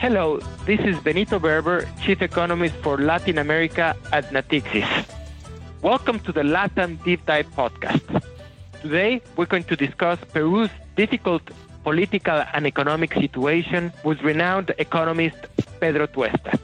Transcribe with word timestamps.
Hello, 0.00 0.38
this 0.64 0.78
is 0.78 0.96
Benito 1.00 1.40
Berber, 1.40 1.84
Chief 2.00 2.22
Economist 2.22 2.76
for 2.76 2.98
Latin 2.98 3.36
America 3.36 3.96
at 4.12 4.30
Natixis. 4.30 4.86
Welcome 5.82 6.20
to 6.20 6.30
the 6.30 6.44
Latin 6.44 7.00
Deep 7.04 7.26
Dive 7.26 7.48
podcast. 7.56 8.22
Today, 8.80 9.20
we're 9.34 9.46
going 9.46 9.64
to 9.64 9.74
discuss 9.74 10.20
Peru's 10.32 10.70
difficult 10.94 11.42
political 11.82 12.44
and 12.54 12.64
economic 12.64 13.12
situation 13.12 13.92
with 14.04 14.20
renowned 14.22 14.72
economist 14.78 15.48
Pedro 15.80 16.06
Tuesta. 16.06 16.56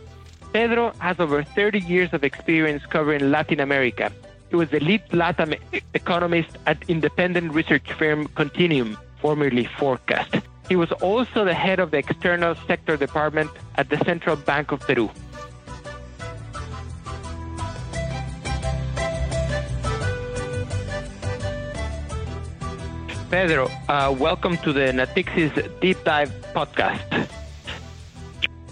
Pedro 0.53 0.93
has 1.01 1.19
over 1.19 1.43
30 1.43 1.81
years 1.81 2.13
of 2.13 2.23
experience 2.23 2.87
covering 2.87 3.33
Latin 3.33 3.59
America. 3.59 4.13
He 4.51 4.55
was 4.55 4.71
the 4.71 4.79
lead 4.79 5.03
Latin 5.13 5.57
economist 5.93 6.57
at 6.67 6.79
independent 6.89 7.53
research 7.53 7.91
firm 7.95 8.29
Continuum, 8.37 8.97
formerly 9.21 9.65
4cast. 9.65 10.41
He 10.69 10.77
was 10.77 10.91
also 10.93 11.45
the 11.45 11.55
head 11.55 11.79
of 11.79 11.91
the 11.91 11.99
external 11.99 12.55
sector 12.67 12.97
department 12.97 13.51
at 13.77 13.91
the 13.91 13.99
Central 13.99 14.37
Bank 14.37 14.73
of 14.73 14.81
Peru. 14.81 15.11
Pedro, 23.31 23.69
uh, 23.89 24.15
welcome 24.17 24.57
to 24.59 24.73
the 24.73 24.93
Natixis 24.93 25.81
Deep 25.81 26.03
Dive 26.05 26.31
podcast. 26.55 27.29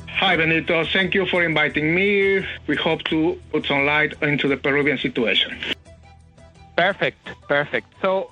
Hi, 0.09 0.37
Benito. 0.37 0.85
Thank 0.85 1.15
you 1.15 1.27
for 1.27 1.43
inviting 1.43 1.95
me. 1.95 2.47
We 2.69 2.77
hope 2.77 3.03
to 3.05 3.39
put 3.51 3.67
some 3.67 3.85
light 3.85 4.15
into 4.23 4.47
the 4.47 4.57
Peruvian 4.57 4.97
situation. 4.97 5.59
Perfect, 6.77 7.29
perfect. 7.49 7.89
So, 8.01 8.31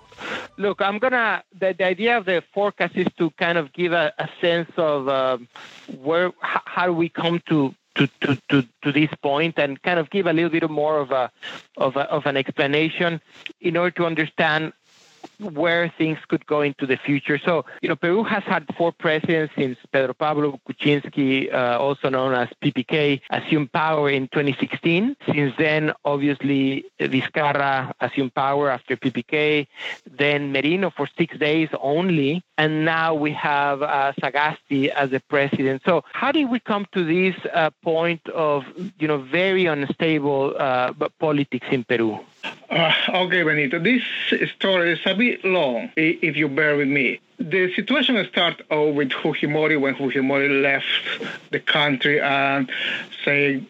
look, 0.60 0.80
I'm 0.80 0.98
gonna. 0.98 1.42
The, 1.58 1.74
the 1.76 1.84
idea 1.84 2.16
of 2.18 2.26
the 2.26 2.42
forecast 2.54 2.96
is 2.96 3.06
to 3.18 3.30
kind 3.30 3.58
of 3.58 3.72
give 3.72 3.92
a, 3.92 4.12
a 4.18 4.28
sense 4.40 4.70
of 4.76 5.08
uh, 5.08 5.38
where, 5.98 6.32
how 6.40 6.92
we 6.92 7.08
come 7.08 7.42
to 7.48 7.74
to, 7.96 8.06
to, 8.20 8.38
to, 8.50 8.68
to 8.82 8.92
this 8.92 9.10
point 9.22 9.58
and 9.58 9.82
kind 9.82 9.98
of 9.98 10.10
give 10.10 10.26
a 10.26 10.32
little 10.32 10.50
bit 10.50 10.70
more 10.70 11.00
of 11.00 11.10
a, 11.10 11.30
of 11.76 11.96
a 11.96 12.02
of 12.10 12.26
an 12.26 12.36
explanation 12.36 13.20
in 13.60 13.76
order 13.76 13.90
to 13.90 14.06
understand 14.06 14.72
where 15.38 15.92
things 15.96 16.18
could 16.28 16.46
go 16.46 16.60
into 16.60 16.86
the 16.86 16.96
future. 16.96 17.38
So, 17.38 17.64
you 17.80 17.88
know, 17.88 17.96
Peru 17.96 18.22
has 18.24 18.42
had 18.44 18.66
four 18.76 18.92
presidents 18.92 19.52
since 19.56 19.78
Pedro 19.92 20.14
Pablo 20.14 20.60
Kuczynski, 20.68 21.52
uh, 21.52 21.78
also 21.78 22.08
known 22.08 22.34
as 22.34 22.48
PPK, 22.62 23.20
assumed 23.30 23.72
power 23.72 24.10
in 24.10 24.28
2016. 24.28 25.16
Since 25.26 25.54
then, 25.58 25.92
obviously, 26.04 26.84
Vizcarra 27.00 27.92
assumed 28.00 28.34
power 28.34 28.70
after 28.70 28.96
PPK, 28.96 29.66
then 30.10 30.52
Merino 30.52 30.90
for 30.90 31.08
six 31.18 31.36
days 31.38 31.68
only, 31.80 32.42
and 32.58 32.84
now 32.84 33.14
we 33.14 33.32
have 33.32 33.82
uh, 33.82 34.12
Sagasti 34.20 34.88
as 34.88 35.10
the 35.10 35.20
president. 35.20 35.82
So, 35.84 36.04
how 36.12 36.32
did 36.32 36.50
we 36.50 36.60
come 36.60 36.86
to 36.92 37.04
this 37.04 37.34
uh, 37.54 37.70
point 37.82 38.26
of, 38.28 38.64
you 38.98 39.08
know, 39.08 39.18
very 39.18 39.66
unstable 39.66 40.54
uh, 40.58 40.92
politics 41.18 41.66
in 41.70 41.84
Peru? 41.84 42.20
Uh, 42.70 42.92
okay, 43.08 43.42
Benito. 43.42 43.78
This 43.78 44.02
story 44.56 44.92
is 44.92 45.00
a 45.04 45.14
bit 45.14 45.44
long, 45.44 45.90
if 45.96 46.36
you 46.36 46.48
bear 46.48 46.76
with 46.76 46.88
me. 46.88 47.20
The 47.38 47.74
situation 47.74 48.24
started 48.30 48.64
uh, 48.72 48.82
with 48.82 49.10
Fujimori 49.10 49.80
when 49.80 49.94
Fujimori 49.94 50.62
left 50.62 51.50
the 51.50 51.58
country 51.60 52.20
and 52.20 52.70
say 53.24 53.62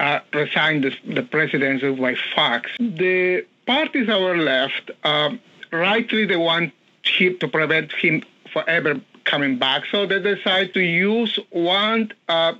uh, 0.00 0.20
resigned 0.32 0.84
the, 0.84 0.96
the, 1.14 1.22
presidency 1.22 1.94
by 1.94 2.14
fax. 2.34 2.70
The 2.78 3.44
parties 3.66 4.08
were 4.08 4.36
left, 4.36 4.90
um, 5.04 5.40
rightly, 5.72 6.26
they 6.26 6.36
want 6.36 6.72
him 7.02 7.38
to 7.38 7.48
prevent 7.48 7.92
him 7.92 8.22
forever 8.52 9.00
coming 9.24 9.58
back, 9.58 9.84
so 9.90 10.06
they 10.06 10.20
decide 10.20 10.72
to 10.74 10.80
use 10.80 11.38
one. 11.50 12.12
Uh, 12.28 12.54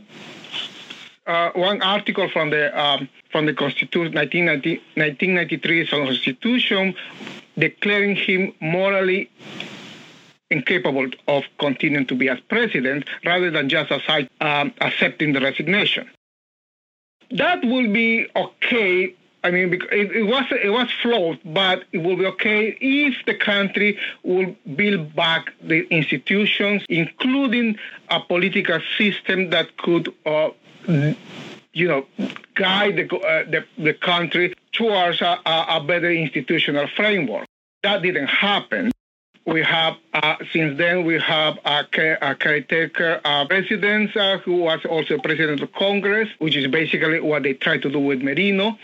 uh, 1.27 1.51
one 1.57 1.83
article 1.83 2.29
from 2.29 2.51
the 2.51 2.81
um, 2.81 3.09
from 3.37 3.45
the 3.45 3.53
Constitution 3.53 4.15
1993 4.15 5.87
Constitution 5.89 6.95
declaring 7.59 8.17
him 8.17 8.55
morally 8.61 9.31
incapable 10.51 11.07
of 11.29 11.45
continuing 11.59 12.07
to 12.07 12.15
be 12.15 12.31
as 12.31 12.41
president 12.49 13.05
rather 13.27 13.51
than 13.51 13.69
just 13.69 13.91
aside, 13.91 14.31
um, 14.41 14.73
accepting 14.81 15.35
the 15.35 15.41
resignation. 15.41 16.09
That 17.31 17.63
will 17.63 17.93
be 17.93 18.27
okay. 18.35 19.15
I 19.45 19.51
mean, 19.51 19.75
it, 19.75 19.83
it, 19.93 20.23
was 20.23 20.47
it 20.51 20.71
was 20.71 20.89
flawed, 21.03 21.39
but 21.45 21.85
it 21.93 21.99
will 21.99 22.17
be 22.17 22.25
okay 22.37 22.79
if 22.81 23.23
the 23.27 23.35
country 23.35 23.99
will 24.23 24.57
build 24.77 25.15
back 25.15 25.53
the 25.63 25.87
institutions, 25.91 26.87
including 26.89 27.77
a 28.09 28.19
political 28.19 28.81
system 28.97 29.51
that 29.51 29.77
could 29.77 30.15
uh, 30.25 30.49
you 31.77 31.87
know, 31.87 32.07
guide 32.55 32.97
the, 32.97 33.17
uh, 33.19 33.45
the, 33.51 33.65
the, 33.77 33.93
country 33.93 34.55
towards 34.73 35.21
a, 35.21 35.39
a, 35.45 35.79
better 35.87 36.11
institutional 36.11 36.89
framework. 36.97 37.47
That 37.83 38.01
didn't 38.01 38.29
happen. 38.29 38.91
We 39.45 39.63
have, 39.63 39.97
uh, 40.15 40.37
since 40.55 40.79
then, 40.79 41.05
we 41.05 41.21
have 41.21 41.59
a, 41.67 41.85
a 42.23 42.35
caretaker 42.35 43.21
uh, 43.23 43.47
president 43.47 44.17
uh, 44.17 44.39
who 44.39 44.57
was 44.57 44.87
also 44.87 45.19
president 45.19 45.61
of 45.61 45.71
Congress, 45.75 46.31
which 46.39 46.57
is 46.57 46.67
basically 46.67 47.21
what 47.21 47.43
they 47.43 47.53
tried 47.53 47.83
to 47.83 47.91
do 47.91 48.01
with 48.01 48.23
Merino. 48.23 48.79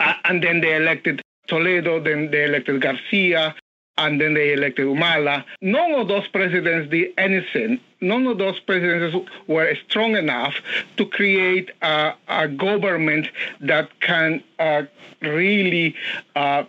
Uh, 0.00 0.14
and 0.24 0.42
then 0.42 0.60
they 0.60 0.74
elected 0.74 1.22
Toledo, 1.46 2.00
then 2.02 2.32
they 2.32 2.44
elected 2.44 2.82
Garcia, 2.82 3.54
and 3.98 4.20
then 4.20 4.34
they 4.34 4.52
elected 4.52 4.86
Humala. 4.86 5.44
None 5.60 5.92
of 5.92 6.08
those 6.08 6.26
presidents 6.28 6.90
did 6.90 7.12
anything. 7.18 7.80
None 8.00 8.26
of 8.26 8.38
those 8.38 8.58
presidents 8.60 9.16
were 9.46 9.74
strong 9.88 10.16
enough 10.16 10.54
to 10.96 11.06
create 11.06 11.70
a, 11.82 12.14
a 12.28 12.48
government 12.48 13.28
that 13.60 13.88
can 14.00 14.42
uh, 14.58 14.82
really 15.20 15.94
uh, 16.34 16.64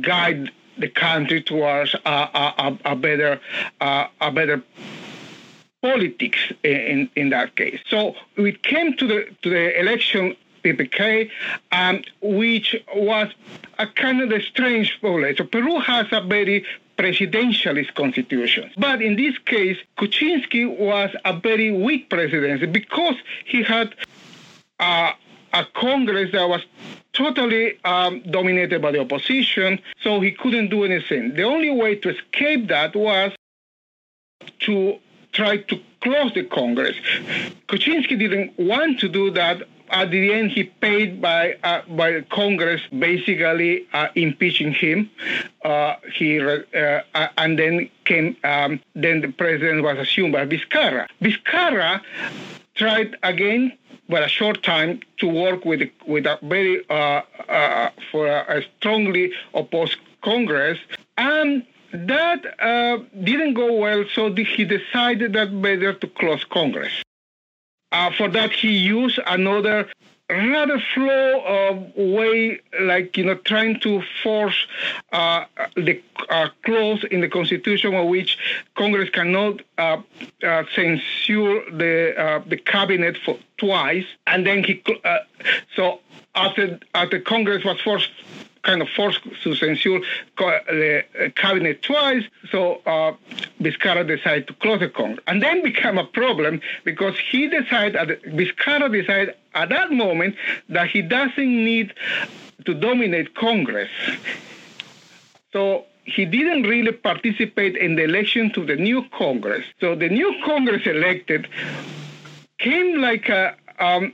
guide 0.00 0.50
the 0.78 0.88
country 0.88 1.42
towards 1.42 1.94
a, 1.94 1.98
a, 2.08 2.78
a 2.84 2.96
better 2.96 3.40
uh, 3.80 4.06
a 4.20 4.32
better 4.32 4.62
politics 5.82 6.38
in, 6.64 7.08
in 7.14 7.28
that 7.30 7.54
case. 7.56 7.78
So 7.88 8.16
we 8.36 8.52
came 8.52 8.96
to 8.96 9.06
the 9.06 9.26
to 9.42 9.50
the 9.50 9.78
election 9.78 10.34
PPK, 10.64 11.30
um, 11.72 12.02
which 12.20 12.74
was 12.94 13.28
a 13.78 13.86
kind 13.86 14.22
of 14.22 14.30
a 14.30 14.40
strange 14.42 14.98
policy. 15.00 15.36
So 15.36 15.44
Peru 15.44 15.78
has 15.80 16.06
a 16.12 16.20
very 16.20 16.64
presidentialist 16.96 17.94
constitution. 17.94 18.70
But 18.78 19.02
in 19.02 19.16
this 19.16 19.36
case, 19.38 19.78
Kuczynski 19.98 20.78
was 20.78 21.10
a 21.24 21.36
very 21.38 21.70
weak 21.70 22.08
presidency 22.08 22.66
because 22.66 23.16
he 23.44 23.62
had 23.62 23.94
uh, 24.78 25.12
a 25.52 25.64
Congress 25.74 26.32
that 26.32 26.48
was 26.48 26.62
totally 27.12 27.78
um, 27.84 28.22
dominated 28.30 28.82
by 28.82 28.90
the 28.90 29.00
opposition, 29.00 29.80
so 30.02 30.20
he 30.20 30.32
couldn't 30.32 30.68
do 30.68 30.84
anything. 30.84 31.34
The 31.34 31.44
only 31.44 31.70
way 31.70 31.96
to 31.96 32.10
escape 32.10 32.68
that 32.68 32.94
was 32.94 33.32
to 34.60 34.98
try 35.32 35.58
to 35.58 35.80
close 36.00 36.32
the 36.34 36.44
Congress. 36.44 36.96
Kuczynski 37.68 38.18
didn't 38.18 38.58
want 38.58 39.00
to 39.00 39.08
do 39.08 39.30
that 39.30 39.62
at 39.94 40.10
the 40.10 40.32
end, 40.32 40.50
he 40.50 40.64
paid 40.64 41.22
by 41.22 41.54
uh, 41.62 41.82
by 41.88 42.20
Congress 42.22 42.82
basically 42.98 43.86
uh, 43.92 44.08
impeaching 44.16 44.72
him. 44.72 45.08
Uh, 45.64 45.94
he 46.12 46.40
uh, 46.40 46.58
uh, 46.74 47.28
and 47.38 47.58
then 47.58 47.88
came. 48.04 48.36
Um, 48.42 48.80
then 48.94 49.20
the 49.20 49.28
president 49.28 49.84
was 49.84 49.98
assumed 49.98 50.32
by 50.32 50.46
Vizcarra. 50.46 51.06
Vizcarra 51.22 52.00
tried 52.74 53.16
again 53.22 53.72
but 54.08 54.22
a 54.22 54.28
short 54.28 54.62
time 54.62 55.00
to 55.18 55.28
work 55.28 55.64
with 55.64 55.88
with 56.06 56.26
a 56.26 56.38
very 56.42 56.84
uh, 56.90 57.22
for 58.10 58.26
a, 58.26 58.62
strongly 58.76 59.32
opposed 59.54 59.98
Congress, 60.22 60.78
and 61.16 61.64
that 61.92 62.42
didn't 63.22 63.54
go 63.54 63.72
well. 63.74 64.04
So 64.12 64.34
he 64.34 64.64
decided 64.64 65.34
that 65.34 65.62
better 65.62 65.92
to 65.94 66.06
close 66.08 66.44
Congress. 66.44 67.03
Uh, 67.94 68.10
for 68.10 68.28
that, 68.28 68.50
he 68.52 68.72
used 68.72 69.20
another 69.24 69.88
rather 70.28 70.82
slow 70.94 71.40
uh, 71.40 71.78
way, 71.96 72.60
like 72.80 73.16
you 73.16 73.24
know, 73.24 73.36
trying 73.36 73.78
to 73.78 74.02
force 74.20 74.66
uh, 75.12 75.44
the 75.76 76.02
uh, 76.28 76.48
clause 76.64 77.04
in 77.12 77.20
the 77.20 77.28
Constitution 77.28 77.94
of 77.94 78.08
which 78.08 78.36
Congress 78.74 79.10
cannot 79.10 79.62
uh, 79.78 79.98
uh, 80.42 80.64
censure 80.74 81.70
the 81.70 82.14
uh, 82.18 82.42
the 82.48 82.56
cabinet 82.56 83.16
for 83.24 83.38
twice, 83.58 84.06
and 84.26 84.44
then 84.44 84.64
he 84.64 84.82
so 85.76 86.00
after 86.34 86.80
after 86.94 87.20
Congress 87.20 87.64
was 87.64 87.80
forced 87.80 88.10
kind 88.64 88.82
of 88.82 88.88
forced 88.88 89.20
to 89.42 89.54
censure 89.54 90.00
the 90.36 91.04
cabinet 91.36 91.82
twice. 91.82 92.24
So 92.50 92.80
uh, 92.86 93.12
Vizcarra 93.64 94.06
decided 94.06 94.46
to 94.48 94.54
close 94.54 94.80
the 94.80 94.88
Congress. 94.88 95.20
And 95.26 95.42
then 95.42 95.62
became 95.62 95.98
a 95.98 96.04
problem 96.04 96.60
because 96.84 97.16
he 97.30 97.48
decided, 97.48 98.22
Vizcarra 98.24 98.92
decided 98.92 99.34
at 99.54 99.68
that 99.70 99.92
moment 99.92 100.36
that 100.68 100.88
he 100.88 101.02
doesn't 101.02 101.64
need 101.64 101.94
to 102.64 102.74
dominate 102.74 103.34
Congress. 103.34 103.90
So 105.52 105.84
he 106.04 106.24
didn't 106.24 106.64
really 106.64 106.92
participate 106.92 107.76
in 107.76 107.96
the 107.96 108.04
election 108.04 108.52
to 108.52 108.64
the 108.64 108.76
new 108.76 109.04
Congress. 109.10 109.64
So 109.80 109.94
the 109.94 110.08
new 110.08 110.34
Congress 110.44 110.82
elected 110.86 111.48
came 112.58 113.00
like 113.00 113.28
a, 113.28 113.56
um, 113.78 114.12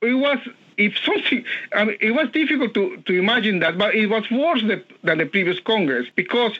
it 0.00 0.14
was 0.14 0.38
if 0.76 0.98
something, 1.04 1.44
I 1.74 1.84
mean, 1.84 1.96
it 2.00 2.12
was 2.12 2.30
difficult 2.30 2.74
to, 2.74 2.96
to 2.96 3.18
imagine 3.18 3.60
that, 3.60 3.78
but 3.78 3.94
it 3.94 4.06
was 4.06 4.30
worse 4.30 4.62
than, 4.62 4.82
than 5.02 5.18
the 5.18 5.26
previous 5.26 5.60
Congress 5.60 6.06
because 6.14 6.58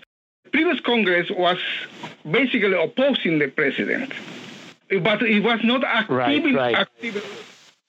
previous 0.52 0.80
Congress 0.80 1.30
was 1.30 1.58
basically 2.30 2.74
opposing 2.74 3.38
the 3.38 3.48
president, 3.48 4.12
but 5.00 5.22
it 5.22 5.42
was 5.42 5.60
not 5.64 5.82
actively, 5.82 6.54
right, 6.54 6.74
right. 6.74 6.74
actively, 6.76 7.22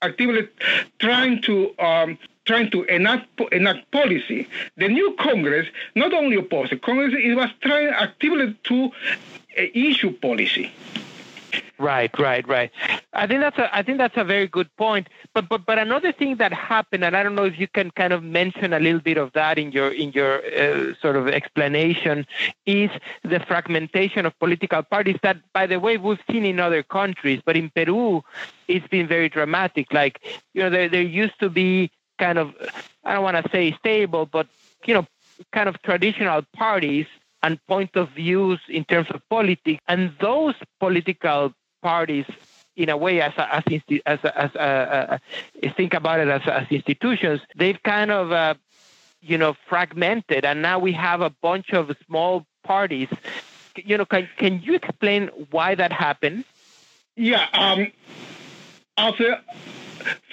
actively 0.02 0.48
trying 1.00 1.42
to 1.44 1.78
um, 1.80 2.18
trying 2.46 2.70
to 2.72 2.84
enact, 2.84 3.28
enact 3.52 3.90
policy. 3.92 4.48
The 4.78 4.90
new 4.90 5.16
Congress 5.20 5.68
not 5.96 6.14
only 6.14 6.36
opposed 6.38 6.72
the 6.72 6.78
Congress, 6.78 7.14
it 7.18 7.36
was 7.36 7.50
trying 7.62 7.88
actively 7.88 8.56
to 8.64 8.86
uh, 8.86 9.62
issue 9.74 10.12
policy. 10.12 10.72
Right, 11.80 12.12
right, 12.20 12.48
right. 12.48 12.72
I 13.14 13.28
think 13.28 13.42
that's 13.42 13.58
a 13.58 13.76
I 13.76 13.84
think 13.84 13.98
that's 13.98 14.18
a 14.18 14.24
very 14.24 14.48
good 14.48 14.74
point. 14.78 15.08
But 15.34 15.50
but 15.50 15.66
but 15.66 15.78
another 15.78 16.12
thing 16.12 16.38
that 16.38 16.54
happened, 16.54 17.04
and 17.04 17.16
I 17.16 17.24
don't 17.24 17.36
know 17.36 17.46
if 17.46 17.60
you 17.60 17.68
can 17.68 17.92
kind 17.92 18.14
of 18.14 18.24
mention 18.24 18.74
a 18.74 18.80
little 18.80 19.00
bit 19.02 19.18
of 19.18 19.34
that 19.34 19.58
in 19.58 19.72
your 19.72 19.90
in 19.92 20.12
your 20.12 20.42
uh, 20.46 20.94
sort 21.02 21.16
of 21.16 21.28
explanation, 21.28 22.26
is 22.66 22.90
the 23.24 23.40
fragmentation 23.40 24.26
of 24.26 24.38
political 24.40 24.84
parties. 24.84 25.18
That, 25.24 25.38
by 25.54 25.68
the 25.68 25.80
way, 25.80 25.98
we've 25.98 26.20
seen 26.30 26.46
in 26.46 26.60
other 26.60 26.84
countries, 26.84 27.42
but 27.46 27.56
in 27.58 27.70
Peru, 27.70 28.24
it's 28.68 28.88
been 28.88 29.08
very 29.08 29.30
dramatic. 29.30 29.94
Like 29.94 30.20
you 30.54 30.64
know, 30.64 30.70
there 30.70 30.90
there 30.90 31.02
used 31.02 31.40
to 31.40 31.50
be 31.50 31.92
kind 32.20 32.38
of 32.38 32.54
I 33.04 33.14
don't 33.14 33.24
want 33.24 33.44
to 33.44 33.52
say 33.52 33.76
stable, 33.80 34.26
but 34.26 34.48
you 34.86 34.94
know, 34.94 35.08
kind 35.52 35.70
of 35.70 35.82
traditional 35.82 36.42
parties 36.56 37.08
and 37.44 37.64
point 37.68 37.96
of 37.96 38.10
views 38.12 38.60
in 38.70 38.86
terms 38.86 39.08
of 39.12 39.22
politics, 39.30 39.82
and 39.88 40.14
those 40.20 40.56
political 40.80 41.54
parties 41.82 42.26
in 42.76 42.90
a 42.90 42.98
way 42.98 43.22
as 43.22 43.34
as 43.38 43.64
as, 44.06 44.20
as 44.24 44.56
uh, 44.56 44.60
uh, 44.60 45.18
think 45.78 45.94
about 45.94 46.20
it 46.20 46.28
as, 46.28 46.42
as 46.48 46.66
institutions 46.72 47.42
they've 47.56 47.82
kind 47.84 48.10
of 48.10 48.32
uh, 48.32 48.56
you 49.22 49.38
know 49.38 49.56
fragmented 49.68 50.44
and 50.46 50.62
now 50.62 50.80
we 50.80 50.92
have 50.92 51.22
a 51.22 51.30
bunch 51.30 51.72
of 51.72 51.96
small 52.06 52.46
parties. 52.64 53.10
You 53.76 53.98
know 53.98 54.06
can 54.06 54.28
can 54.38 54.62
you 54.62 54.76
explain 54.76 55.28
why 55.52 55.76
that 55.76 55.92
happened? 55.92 56.46
Yeah 57.16 57.48
um 57.54 57.92
after 58.98 59.40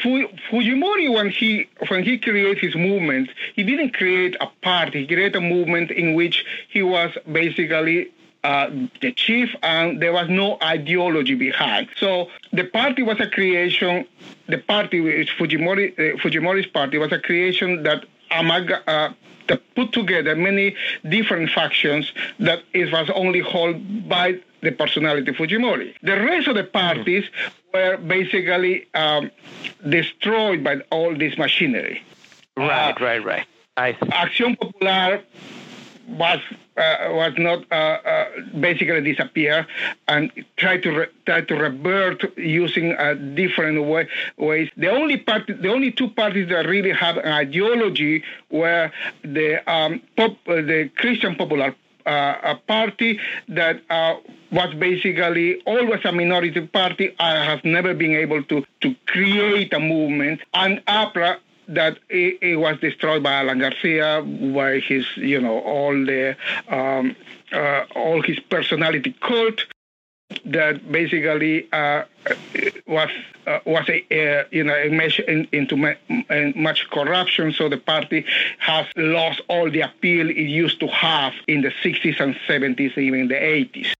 Fujimori, 0.02 1.12
when 1.12 1.30
he 1.30 1.68
when 1.88 2.02
he 2.02 2.18
created 2.18 2.58
his 2.58 2.74
movement, 2.74 3.30
he 3.54 3.62
didn't 3.62 3.94
create 3.94 4.36
a 4.40 4.46
party. 4.62 5.00
He 5.00 5.06
created 5.06 5.36
a 5.36 5.40
movement 5.40 5.90
in 5.90 6.14
which 6.14 6.44
he 6.68 6.82
was 6.82 7.10
basically 7.30 8.10
uh, 8.42 8.70
the 9.00 9.12
chief, 9.12 9.54
and 9.62 10.00
there 10.00 10.12
was 10.12 10.28
no 10.28 10.58
ideology 10.62 11.34
behind. 11.34 11.88
So 11.98 12.28
the 12.52 12.64
party 12.64 13.02
was 13.02 13.20
a 13.20 13.28
creation. 13.28 14.06
The 14.48 14.58
party, 14.58 15.00
Fujimori, 15.38 15.92
uh, 15.92 16.16
Fujimori's 16.18 16.66
party, 16.66 16.98
was 16.98 17.12
a 17.12 17.18
creation 17.18 17.82
that 17.82 18.04
uh, 18.30 19.12
that 19.48 19.74
put 19.74 19.92
together 19.92 20.34
many 20.36 20.76
different 21.08 21.50
factions 21.50 22.12
that 22.38 22.62
it 22.72 22.92
was 22.92 23.10
only 23.14 23.42
held 23.42 24.08
by 24.08 24.40
the 24.62 24.72
personality 24.72 25.30
of 25.30 25.36
Fujimori. 25.36 25.94
The 26.02 26.16
rest 26.20 26.48
of 26.48 26.56
the 26.56 26.64
parties 26.64 27.24
were 27.72 27.96
basically 27.96 28.86
um, 28.94 29.30
destroyed 29.88 30.62
by 30.64 30.80
all 30.90 31.16
this 31.16 31.38
machinery. 31.38 32.02
Right, 32.56 32.90
uh, 32.90 33.04
right, 33.04 33.24
right. 33.24 33.46
I 33.76 33.92
see. 33.92 33.98
Acción 34.10 34.58
Popular 34.58 35.22
was 36.08 36.40
uh, 36.76 36.96
was 37.10 37.32
not 37.36 37.64
uh, 37.70 37.74
uh, 37.74 38.26
basically 38.58 39.00
disappear 39.02 39.66
and 40.08 40.30
try 40.56 40.78
to 40.78 40.90
re- 40.90 41.06
try 41.26 41.40
to 41.42 41.54
revert 41.54 42.36
using 42.38 42.92
a 42.92 43.14
different 43.14 43.84
way, 43.84 44.08
ways. 44.36 44.70
The 44.76 44.88
only 44.88 45.18
party, 45.18 45.52
the 45.52 45.68
only 45.68 45.92
two 45.92 46.08
parties 46.08 46.48
that 46.48 46.66
really 46.66 46.92
have 46.92 47.16
an 47.18 47.32
ideology 47.32 48.24
were 48.50 48.90
the 49.22 49.48
um, 49.70 50.00
pop, 50.16 50.32
uh, 50.48 50.56
the 50.56 50.90
Christian 50.96 51.34
Popular 51.36 51.74
uh, 52.06 52.36
a 52.42 52.56
party 52.56 53.18
that 53.48 53.82
uh, 53.90 54.16
was 54.50 54.74
basically 54.74 55.60
always 55.62 56.04
a 56.04 56.12
minority 56.12 56.66
party. 56.66 57.14
I 57.18 57.44
have 57.44 57.64
never 57.64 57.94
been 57.94 58.12
able 58.12 58.42
to, 58.44 58.64
to 58.80 58.96
create 59.06 59.72
a 59.72 59.80
movement. 59.80 60.40
And 60.54 60.84
APRA 60.86 61.38
that 61.68 61.98
it, 62.08 62.38
it, 62.42 62.56
was 62.56 62.78
destroyed 62.80 63.22
by 63.22 63.32
Alan 63.34 63.60
Garcia, 63.60 64.22
by 64.22 64.80
his, 64.80 65.06
you 65.16 65.40
know, 65.40 65.60
all 65.60 65.92
the, 65.92 66.36
um, 66.68 67.14
uh, 67.52 67.84
all 67.94 68.22
his 68.22 68.40
personality 68.40 69.14
cult 69.20 69.62
that 70.44 70.90
basically 70.90 71.70
uh, 71.72 72.04
was 72.86 73.10
uh, 73.46 73.58
was 73.64 73.88
a 73.88 73.98
uh, 74.10 74.44
you 74.50 74.64
know 74.64 74.74
a 74.74 74.88
mesh 74.88 75.20
in, 75.20 75.48
into 75.52 75.76
much 76.56 76.88
corruption. 76.90 77.52
So 77.52 77.68
the 77.68 77.78
party 77.78 78.24
has 78.58 78.86
lost 78.96 79.40
all 79.48 79.70
the 79.70 79.80
appeal 79.80 80.28
it 80.30 80.36
used 80.36 80.80
to 80.80 80.88
have 80.88 81.34
in 81.46 81.62
the 81.62 81.72
60s 81.82 82.20
and 82.20 82.34
70s, 82.48 82.96
even 82.96 83.28
the 83.28 83.34
80s. 83.34 83.92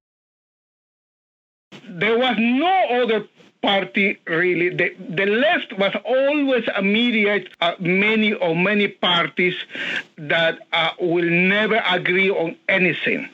There 1.89 2.19
was 2.19 2.37
no 2.39 3.03
other 3.03 3.27
party 3.63 4.19
really. 4.27 4.71
The, 4.71 4.95
the 5.09 5.27
left 5.27 5.73
was 5.79 5.95
always 6.05 6.65
a 6.75 6.83
mediate 6.83 7.49
uh, 7.61 7.75
many 7.81 8.33
or 8.33 8.55
many 8.55 8.89
parties 8.89 9.57
that 10.17 10.61
uh, 10.73 10.91
will 11.01 11.29
never 11.29 11.83
agree 11.89 12.31
on 12.31 12.57
anything. 12.69 13.29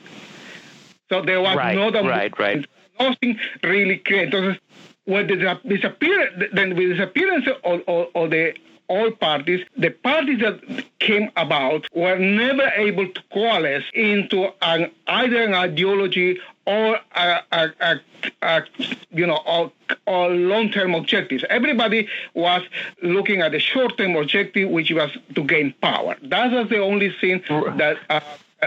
So 1.09 1.21
there 1.21 1.41
was 1.41 1.55
no 1.55 1.57
right, 1.57 1.75
not 1.75 1.95
a 1.95 2.03
right, 2.03 2.39
right. 2.39 2.65
Nothing 2.99 3.39
really 3.63 3.97
clear. 3.97 4.27
Entonces, 4.27 4.59
with 5.05 5.27
the 5.29 5.59
disappearance, 5.67 6.51
then 6.53 6.75
with 6.75 6.89
the 6.89 6.93
disappearance 6.95 7.47
of, 7.63 7.81
of, 7.87 8.07
of 8.15 8.29
the 8.29 8.53
all 8.89 9.11
parties, 9.11 9.65
the 9.75 9.89
parties 9.89 10.39
that 10.39 10.85
came 10.99 11.29
about 11.35 11.85
were 11.93 12.17
never 12.17 12.67
able 12.75 13.07
to 13.07 13.21
coalesce 13.33 13.83
into 13.93 14.49
an, 14.61 14.91
either 15.07 15.43
an 15.43 15.53
ideology 15.53 16.39
or 16.65 16.99
a, 17.15 17.39
a, 17.51 17.69
a, 17.81 17.99
a 18.41 18.63
you 19.11 19.25
know 19.25 19.39
or, 19.45 19.71
or 20.05 20.29
long-term 20.29 20.95
objectives. 20.95 21.43
Everybody 21.49 22.07
was 22.33 22.61
looking 23.01 23.41
at 23.41 23.51
the 23.51 23.59
short-term 23.59 24.15
objective, 24.15 24.69
which 24.69 24.91
was 24.91 25.11
to 25.35 25.43
gain 25.43 25.73
power. 25.81 26.15
That 26.23 26.51
was 26.51 26.69
the 26.69 26.79
only 26.79 27.11
thing 27.19 27.43
that. 27.49 27.97
Uh, 28.09 28.19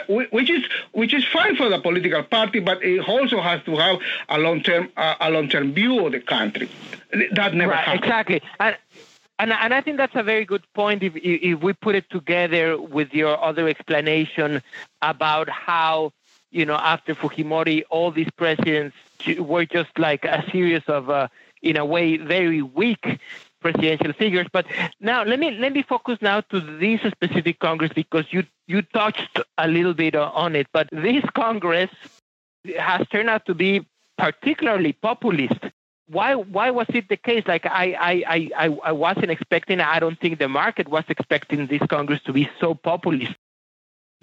which 0.09 0.51
is 0.51 0.65
which 0.93 1.13
is 1.13 1.25
fine 1.25 1.57
for 1.57 1.69
the 1.69 1.81
political 1.81 2.23
party, 2.23 2.61
but 2.61 2.83
it 2.83 3.01
also 3.09 3.41
has 3.41 3.63
to 3.65 3.77
have 3.77 3.99
a 4.29 4.39
long-term 4.39 4.89
uh, 4.97 5.17
a 5.21 5.31
long-term 5.31 5.73
view 5.73 6.07
of 6.07 6.13
the 6.13 6.21
country. 6.21 6.69
That 7.33 7.55
never 7.55 7.73
right, 7.73 7.85
happened. 7.85 8.05
Exactly. 8.05 8.43
And, 8.61 8.77
and, 9.39 9.53
and 9.53 9.75
I 9.75 9.81
think 9.81 9.97
that's 9.97 10.15
a 10.15 10.23
very 10.23 10.45
good 10.45 10.65
point 10.75 11.03
if, 11.03 11.17
if 11.17 11.61
we 11.61 11.73
put 11.73 11.95
it 11.95 12.09
together 12.11 12.81
with 12.81 13.13
your 13.15 13.43
other 13.43 13.69
explanation 13.69 14.63
about 15.03 15.49
how, 15.49 16.13
you 16.51 16.67
know, 16.67 16.77
after 16.77 17.15
Fujimori, 17.15 17.83
all 17.91 18.11
these 18.13 18.31
presidents 18.37 18.97
were 19.39 19.65
just 19.65 19.99
like 19.99 20.25
a 20.25 20.45
series 20.53 20.83
of, 20.87 21.11
uh, 21.11 21.29
in 21.63 21.77
a 21.77 21.85
way, 21.85 22.19
very 22.19 22.63
weak 22.63 23.19
presidential 23.61 24.13
figures. 24.13 24.47
But 24.53 24.67
now 25.01 25.25
let 25.25 25.39
me 25.39 25.51
let 25.53 25.73
me 25.73 25.83
focus 25.83 26.19
now 26.21 26.41
to 26.43 26.61
this 26.61 27.01
specific 27.13 27.59
Congress 27.59 27.93
because 27.95 28.27
you 28.31 28.45
you 28.67 28.83
touched 28.83 29.39
a 29.59 29.69
little 29.69 29.95
bit 29.95 30.15
on 30.15 30.57
it. 30.57 30.67
But 30.73 30.89
this 30.93 31.25
Congress 31.35 31.91
has 32.79 33.07
turned 33.09 33.31
out 33.31 33.47
to 33.47 33.55
be 33.55 33.87
particularly 34.19 34.93
populist 34.93 35.61
why 36.11 36.35
why 36.35 36.71
was 36.71 36.87
it 36.89 37.09
the 37.09 37.17
case? 37.17 37.45
Like 37.47 37.67
I, 37.67 37.95
I, 38.27 38.51
I, 38.57 38.79
I 38.85 38.93
wasn't 38.93 39.31
expecting. 39.31 39.81
I 39.81 40.01
don't 40.01 40.19
think 40.21 40.39
the 40.39 40.49
market 40.49 40.89
was 40.89 41.05
expecting 41.09 41.67
this 41.67 41.83
Congress 41.89 42.21
to 42.25 42.33
be 42.33 42.49
so 42.61 42.75
populist. 42.75 43.35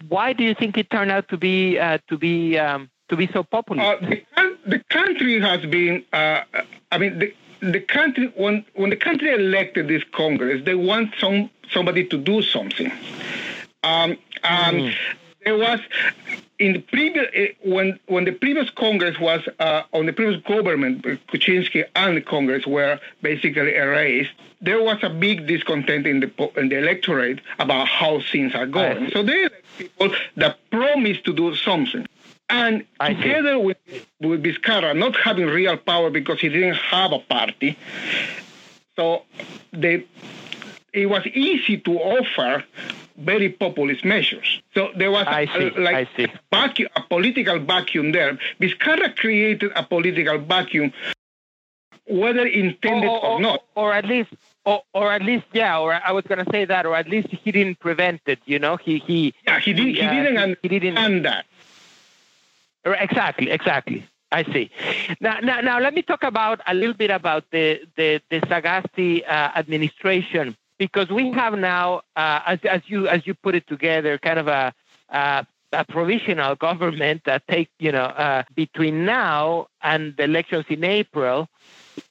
Why 0.07 0.33
do 0.33 0.43
you 0.43 0.53
think 0.53 0.77
it 0.77 0.89
turned 0.89 1.11
out 1.11 1.29
to 1.29 1.37
be 1.37 1.79
uh, 1.79 1.99
to 2.09 2.17
be 2.17 2.57
um, 2.57 2.89
to 3.09 3.15
be 3.15 3.27
so 3.31 3.43
populist? 3.43 4.03
Uh, 4.03 4.07
the, 4.09 4.57
the, 4.65 4.79
country 4.89 5.39
has 5.39 5.65
been. 5.65 6.03
Uh, 6.11 6.41
I 6.91 6.97
mean, 6.97 7.19
the, 7.19 7.33
the 7.59 7.79
country 7.79 8.31
when 8.35 8.65
when 8.75 8.89
the 8.89 8.95
country 8.95 9.33
elected 9.33 9.87
this 9.87 10.03
Congress, 10.11 10.63
they 10.65 10.75
want 10.75 11.13
some 11.19 11.49
somebody 11.71 12.05
to 12.05 12.17
do 12.17 12.41
something. 12.41 12.91
Um, 13.83 14.17
mm. 14.43 14.93
there 15.43 15.57
was 15.57 15.79
in 16.59 16.73
the 16.73 16.79
previous 16.79 17.27
eh, 17.33 17.47
when 17.63 17.99
when 18.07 18.25
the 18.25 18.31
previous 18.31 18.69
Congress 18.71 19.19
was 19.19 19.41
uh, 19.59 19.83
on 19.93 20.05
the 20.05 20.13
previous 20.13 20.41
government, 20.43 21.03
Kuczynski 21.03 21.85
and 21.95 22.17
the 22.17 22.21
Congress 22.21 22.65
were 22.65 22.99
basically 23.21 23.75
erased. 23.75 24.31
There 24.61 24.81
was 24.81 24.97
a 25.03 25.09
big 25.09 25.47
discontent 25.47 26.07
in 26.07 26.19
the 26.19 26.51
in 26.57 26.69
the 26.69 26.77
electorate 26.77 27.41
about 27.59 27.87
how 27.87 28.21
things 28.31 28.55
are 28.55 28.65
going. 28.65 29.11
So 29.11 29.23
they 29.23 29.39
elect 29.41 29.65
people 29.77 30.11
that 30.35 30.57
promise 30.71 31.21
to 31.21 31.33
do 31.33 31.55
something. 31.55 32.07
And 32.49 32.85
I 32.99 33.13
together 33.13 33.55
see. 33.55 33.65
with 33.65 33.77
with 34.21 34.43
Vizcarra 34.43 34.95
not 34.95 35.15
having 35.17 35.47
real 35.47 35.77
power 35.77 36.09
because 36.09 36.39
he 36.39 36.49
didn't 36.49 36.75
have 36.75 37.11
a 37.11 37.19
party, 37.19 37.77
so 38.95 39.23
they 39.71 40.05
it 40.93 41.07
was 41.07 41.25
easy 41.27 41.77
to 41.77 41.99
offer 41.99 42.63
very 43.17 43.49
populist 43.49 44.05
measures. 44.05 44.61
So 44.73 44.91
there 44.95 45.11
was 45.11 45.27
I 45.27 45.45
see, 45.47 45.71
a, 45.75 45.79
like 45.79 46.07
a, 46.17 46.27
vacuum, 46.51 46.89
a 46.95 47.01
political 47.01 47.59
vacuum 47.59 48.11
there. 48.11 48.37
Vizcarra 48.61 49.15
created 49.15 49.71
a 49.75 49.83
political 49.83 50.37
vacuum 50.37 50.93
whether 52.09 52.45
intended 52.45 53.09
or, 53.09 53.19
or, 53.19 53.31
or 53.31 53.39
not. 53.41 53.63
Or 53.75 53.93
at 53.93 54.05
least 54.05 54.29
or, 54.67 54.83
or 54.93 55.11
at 55.11 55.23
least 55.23 55.45
yeah 55.53 55.79
or 55.79 55.93
i 55.93 56.11
was 56.11 56.23
going 56.25 56.43
to 56.43 56.51
say 56.51 56.65
that 56.65 56.85
or 56.85 56.95
at 56.95 57.07
least 57.09 57.29
he 57.29 57.51
didn't 57.51 57.79
prevent 57.79 58.21
it 58.25 58.39
you 58.45 58.59
know 58.59 58.75
he 58.77 58.99
he 58.99 59.33
yeah 59.45 59.59
he, 59.59 59.73
did, 59.73 59.95
he, 59.95 60.01
uh, 60.01 60.11
didn't 60.11 60.57
he, 60.61 60.69
he 60.69 60.79
didn't 60.79 60.97
understand 60.97 61.25
that 61.25 61.45
exactly 62.93 63.51
exactly 63.51 64.07
I 64.31 64.43
see. 64.43 64.69
Now, 65.21 65.39
now, 65.39 65.61
now, 65.61 65.79
let 65.79 65.93
me 65.93 66.01
talk 66.01 66.23
about 66.23 66.59
a 66.67 66.73
little 66.73 66.93
bit 66.93 67.11
about 67.11 67.45
the 67.51 67.79
the, 67.95 68.21
the 68.29 68.41
Sagasti 68.41 69.23
uh, 69.25 69.51
administration 69.55 70.57
because 70.77 71.09
we 71.09 71.31
have 71.31 71.57
now, 71.57 72.01
uh, 72.15 72.41
as, 72.45 72.59
as 72.69 72.81
you 72.87 73.07
as 73.07 73.25
you 73.25 73.33
put 73.35 73.55
it 73.55 73.67
together, 73.67 74.17
kind 74.17 74.39
of 74.39 74.47
a, 74.47 74.73
a 75.09 75.85
provisional 75.87 76.55
government 76.55 77.21
that 77.25 77.47
take 77.47 77.69
you 77.79 77.91
know 77.91 78.03
uh, 78.03 78.43
between 78.55 79.05
now 79.05 79.67
and 79.81 80.15
the 80.17 80.23
elections 80.23 80.65
in 80.69 80.83
April, 80.83 81.47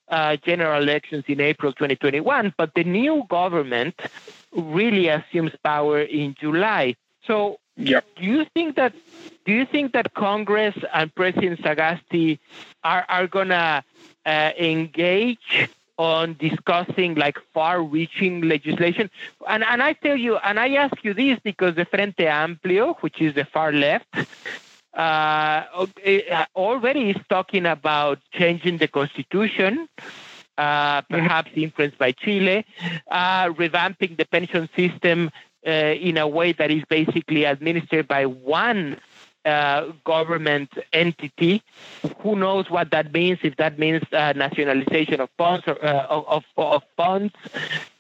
uh, 0.09 0.37
general 0.37 0.83
elections 0.83 1.25
in 1.28 1.40
April 1.40 1.73
2021, 1.73 2.54
but 2.56 2.73
the 2.75 2.85
new 2.85 3.25
government 3.28 3.95
really 4.52 5.09
assumes 5.09 5.52
power 5.62 6.00
in 6.00 6.35
July. 6.40 6.95
So, 7.26 7.59
yep. 7.76 8.04
do 8.16 8.25
you 8.25 8.45
think 8.54 8.76
that 8.76 8.92
do 9.45 9.52
you 9.52 9.64
think 9.64 9.92
that 9.92 10.14
Congress 10.14 10.75
and 10.92 11.14
President 11.14 11.61
Sagasti 11.61 12.38
are 12.83 13.04
are 13.09 13.26
gonna 13.26 13.85
uh, 14.25 14.50
engage 14.59 15.68
on 15.99 16.37
discussing 16.38 17.14
like 17.14 17.38
far-reaching 17.54 18.42
legislation. 18.42 19.11
And 19.49 19.64
and 19.64 19.83
I 19.83 19.95
tell 19.95 20.16
you, 20.16 20.37
and 20.37 20.61
I 20.61 20.75
ask 20.75 21.02
you 21.02 21.14
this 21.14 21.38
because 21.42 21.75
the 21.75 21.85
Frente 21.85 22.18
Amplio, 22.18 22.97
which 23.00 23.21
is 23.21 23.35
the 23.35 23.45
far 23.45 23.73
left, 23.73 24.06
uh, 24.95 25.64
already 26.54 27.11
is 27.11 27.16
talking 27.28 27.66
about 27.66 28.18
changing 28.33 28.78
the 28.78 28.88
constitution. 28.88 29.88
Uh, 30.59 31.02
perhaps 31.02 31.50
influenced 31.54 31.99
by 31.99 32.12
Chile, 32.12 32.64
uh, 33.11 33.45
revamping 33.50 34.16
the 34.16 34.25
pension 34.25 34.66
system 34.75 35.30
uh, 35.66 35.70
in 35.70 36.16
a 36.16 36.28
way 36.28 36.52
that 36.52 36.70
is 36.70 36.85
basically 36.88 37.44
administered 37.44 38.06
by 38.06 38.26
one 38.26 38.99
uh, 39.44 39.92
government 40.04 40.70
entity. 40.92 41.62
Who 42.18 42.37
knows 42.37 42.68
what 42.68 42.90
that 42.90 43.12
means? 43.12 43.38
If 43.42 43.56
that 43.56 43.78
means 43.78 44.02
uh, 44.12 44.32
nationalization 44.35 45.20
of 45.20 45.30
funds, 45.38 45.64
or, 45.68 45.82
uh, 45.85 46.06
of, 46.08 46.44
of, 46.56 46.82
funds, 46.96 47.32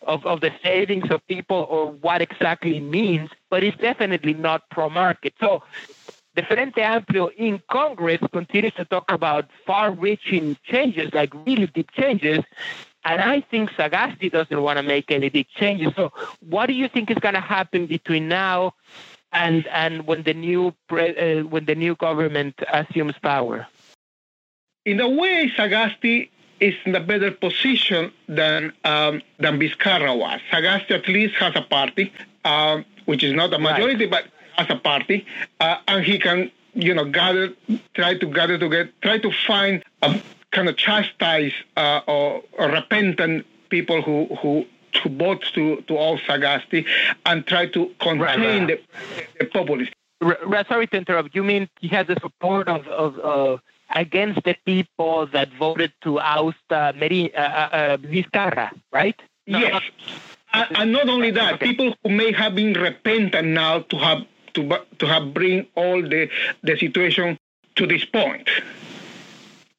of, 0.02 0.26
of 0.26 0.40
the 0.40 0.52
savings 0.62 1.08
of 1.10 1.26
people, 1.28 1.66
or 1.70 1.92
what 1.92 2.20
exactly 2.20 2.78
it 2.78 2.80
means. 2.80 3.30
But 3.48 3.62
it's 3.62 3.76
definitely 3.78 4.34
not 4.34 4.68
pro-market. 4.70 5.34
So 5.38 5.62
the 6.34 6.42
Frente 6.42 6.74
Amplio 6.74 7.30
in 7.36 7.62
Congress 7.70 8.20
continues 8.32 8.74
to 8.74 8.84
talk 8.84 9.10
about 9.10 9.48
far-reaching 9.64 10.56
changes, 10.64 11.14
like 11.14 11.32
really 11.46 11.66
deep 11.68 11.90
changes. 11.92 12.44
And 13.06 13.20
I 13.20 13.40
think 13.40 13.70
Sagasti 13.70 14.32
doesn't 14.32 14.60
want 14.60 14.78
to 14.78 14.82
make 14.82 15.12
any 15.12 15.28
big 15.28 15.46
changes. 15.48 15.92
So, 15.94 16.12
what 16.40 16.66
do 16.66 16.72
you 16.72 16.88
think 16.88 17.08
is 17.08 17.18
going 17.18 17.34
to 17.34 17.40
happen 17.40 17.86
between 17.86 18.28
now 18.28 18.74
and 19.32 19.64
and 19.68 20.06
when 20.08 20.24
the 20.24 20.34
new 20.34 20.74
pre, 20.88 21.16
uh, 21.16 21.44
when 21.44 21.66
the 21.66 21.76
new 21.76 21.94
government 21.94 22.54
assumes 22.72 23.14
power? 23.22 23.68
In 24.84 25.00
a 25.00 25.08
way, 25.08 25.52
Sagasti 25.56 26.30
is 26.58 26.74
in 26.84 26.96
a 26.96 27.00
better 27.00 27.30
position 27.30 28.12
than 28.28 28.72
um, 28.84 29.22
than 29.38 29.60
Vizcarra 29.60 30.18
was. 30.18 30.40
Sagasti 30.50 30.90
at 30.90 31.06
least 31.06 31.36
has 31.36 31.54
a 31.54 31.62
party, 31.62 32.12
uh, 32.44 32.82
which 33.04 33.22
is 33.22 33.32
not 33.34 33.54
a 33.54 33.58
majority, 33.58 34.06
right. 34.06 34.10
but 34.10 34.24
has 34.58 34.68
a 34.68 34.80
party, 34.80 35.24
uh, 35.60 35.76
and 35.86 36.04
he 36.04 36.18
can 36.18 36.50
you 36.74 36.92
know 36.92 37.04
gather, 37.04 37.52
try 37.94 38.18
to 38.18 38.26
gather 38.26 38.58
together, 38.58 38.90
try 39.00 39.18
to 39.18 39.30
find 39.46 39.84
a 40.02 40.20
kind 40.52 40.68
of 40.68 40.76
chastise 40.76 41.52
uh, 41.76 42.00
or, 42.06 42.42
or 42.52 42.70
repentant 42.70 43.46
people 43.68 44.02
who 44.02 44.26
who 44.40 44.64
to 45.02 45.08
vote 45.10 45.44
to, 45.54 45.82
to 45.82 45.96
all 45.96 46.18
Sagasti 46.18 46.86
and 47.26 47.46
try 47.46 47.66
to 47.66 47.90
contain 48.00 48.20
right, 48.20 48.38
right. 48.38 48.80
The, 49.38 49.44
the 49.44 49.44
populists. 49.46 49.92
sorry 50.68 50.86
to 50.88 50.96
interrupt. 50.96 51.34
You 51.34 51.44
mean 51.44 51.68
he 51.80 51.88
has 51.88 52.06
the 52.06 52.16
support 52.20 52.68
of, 52.68 52.86
of 52.88 53.18
uh, 53.18 53.58
against 53.94 54.42
the 54.44 54.56
people 54.64 55.26
that 55.28 55.52
voted 55.58 55.92
to 56.02 56.18
oust 56.18 56.56
uh, 56.70 56.92
Meri, 56.96 57.34
uh, 57.34 57.40
uh, 57.40 57.68
uh 57.72 57.96
Vizcarra, 57.98 58.70
right? 58.92 59.20
No, 59.46 59.58
yes. 59.58 59.82
Not, 60.54 60.78
and 60.78 60.92
not 60.92 61.08
only 61.08 61.30
that, 61.32 61.54
okay. 61.54 61.66
people 61.66 61.94
who 62.02 62.10
may 62.10 62.32
have 62.32 62.54
been 62.54 62.72
repentant 62.72 63.48
now 63.48 63.80
to 63.80 63.98
have 63.98 64.22
to 64.54 64.78
to 64.98 65.06
have 65.06 65.34
bring 65.34 65.66
all 65.74 66.00
the 66.02 66.30
the 66.62 66.76
situation 66.78 67.38
to 67.76 67.86
this 67.86 68.04
point. 68.04 68.48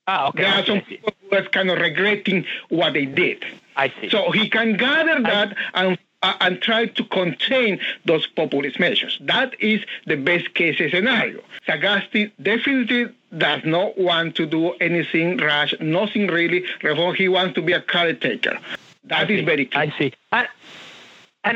Ah, 0.07 0.29
okay. 0.29 0.43
There 0.43 0.53
are 0.53 0.65
some 0.65 0.81
people 0.81 1.13
who 1.29 1.35
are 1.35 1.43
kind 1.43 1.69
of 1.69 1.79
regretting 1.79 2.45
what 2.69 2.93
they 2.93 3.05
did. 3.05 3.45
I 3.75 3.93
see. 4.01 4.09
So 4.09 4.31
he 4.31 4.49
can 4.49 4.77
gather 4.77 5.21
that 5.21 5.55
and 5.73 5.97
uh, 6.23 6.33
and 6.41 6.61
try 6.61 6.87
to 6.87 7.03
contain 7.03 7.79
those 8.05 8.25
populist 8.25 8.79
measures. 8.79 9.19
That 9.21 9.59
is 9.61 9.81
the 10.05 10.15
best 10.15 10.53
case 10.55 10.77
scenario. 10.77 11.41
Sagasti 11.67 12.31
definitely 12.41 13.13
does 13.37 13.61
not 13.65 13.97
want 13.97 14.35
to 14.37 14.45
do 14.45 14.71
anything 14.73 15.37
rash, 15.37 15.75
nothing 15.79 16.27
really 16.27 16.65
reform. 16.81 17.15
He 17.15 17.27
wants 17.27 17.53
to 17.55 17.61
be 17.61 17.73
a 17.73 17.81
caretaker. 17.81 18.57
That 19.03 19.29
is 19.29 19.45
very 19.45 19.67
clear. 19.67 19.83
I 19.83 19.97
see. 19.97 20.13
And, 20.31 20.47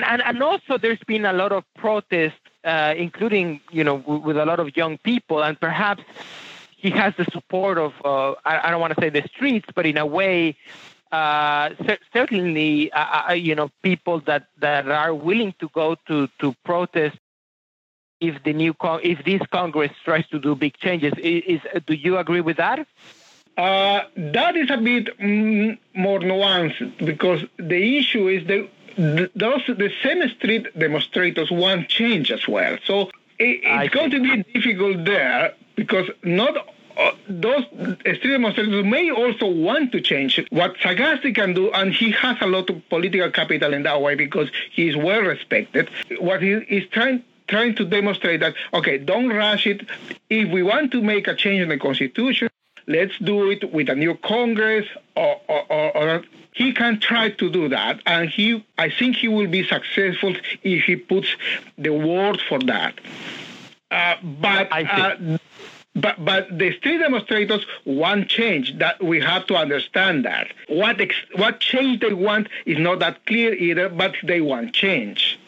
and, 0.05 0.21
and 0.21 0.43
also 0.43 0.77
there's 0.77 1.03
been 1.07 1.25
a 1.25 1.33
lot 1.33 1.51
of 1.51 1.63
protests, 1.75 2.39
uh, 2.63 2.93
including, 2.95 3.61
you 3.71 3.83
know, 3.83 3.95
with 3.95 4.37
a 4.37 4.45
lot 4.45 4.59
of 4.59 4.77
young 4.77 4.97
people, 4.99 5.43
and 5.43 5.59
perhaps 5.59 6.03
he 6.81 6.89
has 6.89 7.13
the 7.15 7.25
support 7.25 7.77
of, 7.77 7.93
uh, 8.03 8.31
I, 8.43 8.67
I 8.67 8.71
don't 8.71 8.81
want 8.81 8.95
to 8.95 9.01
say 9.01 9.09
the 9.09 9.23
streets, 9.35 9.67
but 9.75 9.85
in 9.85 9.97
a 9.97 10.05
way, 10.05 10.57
uh, 11.11 11.69
certainly, 12.11 12.91
uh, 12.91 13.29
uh, 13.29 13.33
you 13.33 13.53
know, 13.53 13.69
people 13.83 14.21
that, 14.21 14.47
that 14.59 14.89
are 14.89 15.13
willing 15.13 15.53
to 15.59 15.69
go 15.69 15.95
to, 16.07 16.27
to 16.39 16.55
protest 16.65 17.17
if 18.19 18.41
the 18.43 18.53
new 18.53 18.73
con- 18.73 19.01
if 19.03 19.23
this 19.25 19.41
Congress 19.51 19.91
tries 20.05 20.27
to 20.27 20.39
do 20.39 20.55
big 20.55 20.77
changes. 20.77 21.11
Is, 21.17 21.43
is 21.47 21.83
do 21.87 21.93
you 21.95 22.17
agree 22.17 22.41
with 22.41 22.57
that? 22.57 22.87
Uh, 23.57 24.01
that 24.15 24.55
is 24.55 24.69
a 24.69 24.77
bit 24.77 25.17
mm, 25.19 25.77
more 25.95 26.19
nuanced 26.19 27.03
because 27.03 27.43
the 27.57 27.97
issue 27.97 28.27
is 28.27 28.47
that 28.47 28.69
those 29.35 29.65
the 29.67 29.91
same 30.03 30.27
street 30.29 30.67
demonstrators 30.77 31.49
want 31.49 31.89
change 31.89 32.31
as 32.31 32.47
well. 32.47 32.77
So 32.85 33.09
it, 33.39 33.61
it's 33.63 33.93
going 33.93 34.11
to 34.11 34.21
be 34.21 34.43
difficult 34.53 35.03
there 35.05 35.55
because 35.81 36.07
not 36.21 36.55
uh, 36.95 37.11
those 37.27 37.65
street 37.65 38.33
demonstrators 38.37 38.85
may 38.85 39.09
also 39.09 39.47
want 39.47 39.91
to 39.91 39.99
change 39.99 40.39
what 40.51 40.75
Sagasti 40.77 41.33
can 41.33 41.55
do, 41.55 41.71
and 41.71 41.91
he 41.91 42.11
has 42.11 42.37
a 42.39 42.45
lot 42.45 42.69
of 42.69 42.87
political 42.87 43.31
capital 43.31 43.73
in 43.73 43.81
that 43.81 43.99
way 43.99 44.13
because 44.13 44.49
he 44.71 44.87
is 44.89 44.95
well 44.95 45.21
respected. 45.21 45.89
What 46.19 46.43
he 46.43 46.51
is 46.51 46.87
trying 46.89 47.23
trying 47.47 47.73
to 47.77 47.83
demonstrate 47.83 48.41
that 48.41 48.53
okay, 48.75 48.99
don't 48.99 49.29
rush 49.29 49.65
it. 49.65 49.81
If 50.29 50.51
we 50.51 50.61
want 50.61 50.91
to 50.91 51.01
make 51.01 51.27
a 51.27 51.35
change 51.35 51.61
in 51.63 51.69
the 51.69 51.79
constitution, 51.79 52.49
let's 52.85 53.17
do 53.17 53.49
it 53.49 53.73
with 53.73 53.89
a 53.89 53.95
new 53.95 54.13
Congress, 54.33 54.85
or, 55.15 55.41
or, 55.47 55.63
or, 55.71 55.97
or 55.97 56.23
he 56.53 56.73
can 56.73 56.99
try 56.99 57.31
to 57.31 57.49
do 57.49 57.69
that, 57.69 58.01
and 58.05 58.29
he 58.29 58.63
I 58.77 58.91
think 58.91 59.15
he 59.15 59.27
will 59.27 59.47
be 59.47 59.63
successful 59.63 60.35
if 60.61 60.83
he 60.83 60.95
puts 60.95 61.29
the 61.75 61.89
word 61.89 62.39
for 62.47 62.59
that. 62.59 62.93
Uh, 63.89 64.15
but 64.23 64.71
uh, 64.71 65.37
but 65.95 66.23
but 66.23 66.57
the 66.57 66.75
street 66.77 66.99
demonstrators 66.99 67.65
want 67.85 68.29
change. 68.29 68.77
That 68.77 69.03
we 69.03 69.19
have 69.19 69.45
to 69.47 69.55
understand 69.55 70.25
that. 70.25 70.47
What 70.67 71.01
ex- 71.01 71.15
what 71.35 71.59
change 71.59 71.99
they 71.99 72.13
want 72.13 72.47
is 72.65 72.77
not 72.77 72.99
that 72.99 73.25
clear 73.25 73.53
either, 73.53 73.89
but 73.89 74.15
they 74.23 74.41
want 74.41 74.73
change. 74.73 75.39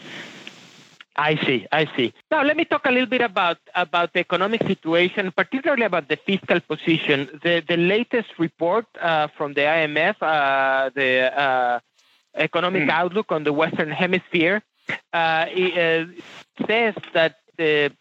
I 1.16 1.36
see, 1.46 1.68
I 1.72 1.86
see. 1.96 2.14
Now 2.32 2.44
let 2.44 2.58
me 2.58 2.66
talk 2.66 2.86
a 2.86 2.92
little 2.92 3.08
bit 3.08 3.22
about 3.22 3.58
about 3.76 4.14
the 4.14 4.20
economic 4.20 4.64
situation, 4.64 5.32
particularly 5.32 5.84
about 5.84 6.10
the 6.10 6.18
fiscal 6.18 6.60
position. 6.60 7.40
The 7.44 7.64
the 7.66 7.78
latest 7.78 8.40
report 8.40 8.86
uh, 9.00 9.28
from 9.38 9.54
the 9.54 9.62
IMF, 9.62 10.16
uh, 10.22 10.90
the 10.94 11.40
uh, 11.40 11.80
economic 12.36 12.84
mm. 12.84 12.90
outlook 12.90 13.32
on 13.32 13.44
the 13.44 13.54
Western 13.54 13.92
Hemisphere, 13.92 14.64
uh, 15.14 15.46
it, 15.50 15.78
uh, 15.78 16.66
says 16.66 16.96
that 17.14 17.38
the 17.58 17.92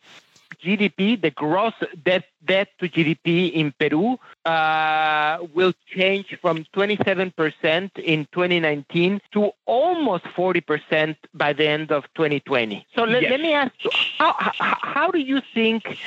GDP, 0.62 1.20
the 1.20 1.30
gross 1.30 1.74
debt 2.04 2.24
debt 2.44 2.68
to 2.78 2.88
GDP 2.88 3.52
in 3.52 3.72
Peru 3.78 4.18
uh, 4.44 5.38
will 5.54 5.72
change 5.86 6.36
from 6.40 6.64
27% 6.74 7.90
in 7.98 8.26
2019 8.32 9.20
to 9.32 9.50
almost 9.66 10.24
40% 10.24 11.16
by 11.34 11.52
the 11.52 11.66
end 11.66 11.92
of 11.92 12.04
2020. 12.14 12.86
So 12.94 13.04
let, 13.04 13.22
yes. 13.22 13.30
let 13.30 13.40
me 13.40 13.52
ask 13.52 13.72
you, 13.84 13.90
how, 14.18 14.34
how, 14.38 14.76
how 14.82 15.10
do 15.10 15.18
you 15.18 15.40
think, 15.54 15.98